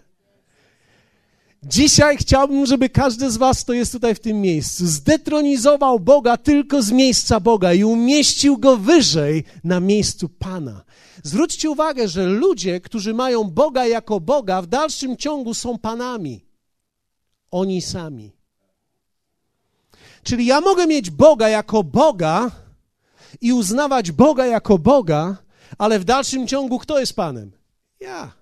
Dzisiaj 1.63 2.17
chciałbym, 2.17 2.67
żeby 2.67 2.89
każdy 2.89 3.31
z 3.31 3.37
Was, 3.37 3.65
kto 3.65 3.73
jest 3.73 3.93
tutaj 3.93 4.15
w 4.15 4.21
tym 4.21 4.41
miejscu, 4.41 4.87
zdetronizował 4.87 6.01
Boga 6.01 6.37
tylko 6.37 6.83
z 6.83 6.91
miejsca 6.91 7.41
Boga 7.41 7.73
i 7.73 7.85
umieścił 7.85 8.59
go 8.59 8.77
wyżej 8.77 9.45
na 9.65 9.81
miejscu 9.81 10.29
Pana. 10.29 10.85
Zwróćcie 11.23 11.71
uwagę, 11.71 12.09
że 12.09 12.27
ludzie, 12.27 12.81
którzy 12.81 13.15
mają 13.15 13.45
Boga 13.45 13.87
jako 13.87 14.21
Boga, 14.21 14.63
w 14.63 14.67
dalszym 14.67 15.17
ciągu 15.17 15.55
są 15.55 15.79
Panami. 15.79 16.45
Oni 17.51 17.83
sami. 17.83 18.33
Czyli 20.23 20.47
ja 20.47 20.61
mogę 20.61 20.87
mieć 20.87 21.11
Boga 21.11 21.49
jako 21.49 21.85
Boga 21.85 22.51
i 23.41 23.53
uznawać 23.53 24.13
Boga 24.13 24.47
jako 24.47 24.79
Boga, 24.79 25.37
ale 25.79 25.99
w 25.99 26.05
dalszym 26.05 26.47
ciągu 26.47 26.79
kto 26.79 27.01
jest 27.01 27.17
Panem? 27.17 27.53
Ja 28.01 28.38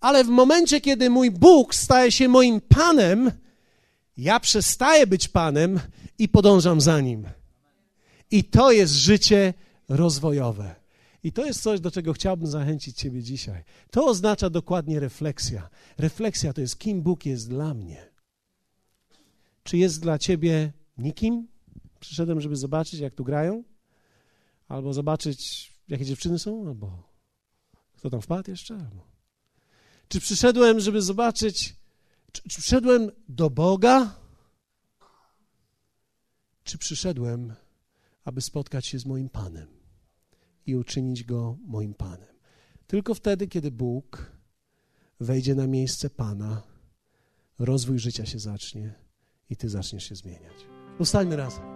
ale 0.00 0.24
w 0.24 0.28
momencie, 0.28 0.80
kiedy 0.80 1.10
mój 1.10 1.30
Bóg 1.30 1.74
staje 1.74 2.12
się 2.12 2.28
moim 2.28 2.60
Panem, 2.60 3.32
ja 4.16 4.40
przestaję 4.40 5.06
być 5.06 5.28
Panem 5.28 5.80
i 6.18 6.28
podążam 6.28 6.80
za 6.80 7.00
Nim. 7.00 7.28
I 8.30 8.44
to 8.44 8.72
jest 8.72 8.92
życie 8.92 9.54
rozwojowe. 9.88 10.74
I 11.22 11.32
to 11.32 11.46
jest 11.46 11.62
coś, 11.62 11.80
do 11.80 11.90
czego 11.90 12.12
chciałbym 12.12 12.46
zachęcić 12.46 12.96
Ciebie 12.96 13.22
dzisiaj. 13.22 13.64
To 13.90 14.06
oznacza 14.06 14.50
dokładnie 14.50 15.00
refleksja. 15.00 15.68
Refleksja 15.98 16.52
to 16.52 16.60
jest, 16.60 16.78
kim 16.78 17.02
Bóg 17.02 17.26
jest 17.26 17.48
dla 17.48 17.74
mnie. 17.74 18.10
Czy 19.62 19.76
jest 19.76 20.00
dla 20.00 20.18
Ciebie 20.18 20.72
nikim? 20.98 21.48
Przyszedłem, 22.00 22.40
żeby 22.40 22.56
zobaczyć, 22.56 23.00
jak 23.00 23.14
tu 23.14 23.24
grają, 23.24 23.64
albo 24.68 24.92
zobaczyć, 24.92 25.72
jakie 25.88 26.04
dziewczyny 26.04 26.38
są, 26.38 26.68
albo 26.68 27.10
kto 27.96 28.10
tam 28.10 28.20
wpadł 28.20 28.50
jeszcze, 28.50 28.74
albo 28.74 29.09
czy 30.10 30.20
przyszedłem, 30.20 30.80
żeby 30.80 31.02
zobaczyć, 31.02 31.76
czy, 32.32 32.42
czy 32.42 32.60
przyszedłem 32.60 33.10
do 33.28 33.50
Boga? 33.50 34.16
Czy 36.64 36.78
przyszedłem, 36.78 37.54
aby 38.24 38.40
spotkać 38.40 38.86
się 38.86 38.98
z 38.98 39.06
moim 39.06 39.28
Panem 39.28 39.68
i 40.66 40.76
uczynić 40.76 41.24
go 41.24 41.58
moim 41.66 41.94
Panem? 41.94 42.34
Tylko 42.86 43.14
wtedy, 43.14 43.48
kiedy 43.48 43.70
Bóg 43.70 44.32
wejdzie 45.20 45.54
na 45.54 45.66
miejsce 45.66 46.10
Pana, 46.10 46.62
rozwój 47.58 47.98
życia 47.98 48.26
się 48.26 48.38
zacznie 48.38 48.94
i 49.50 49.56
ty 49.56 49.68
zaczniesz 49.68 50.04
się 50.04 50.14
zmieniać. 50.14 50.54
Ustańmy 50.98 51.36
razem. 51.36 51.69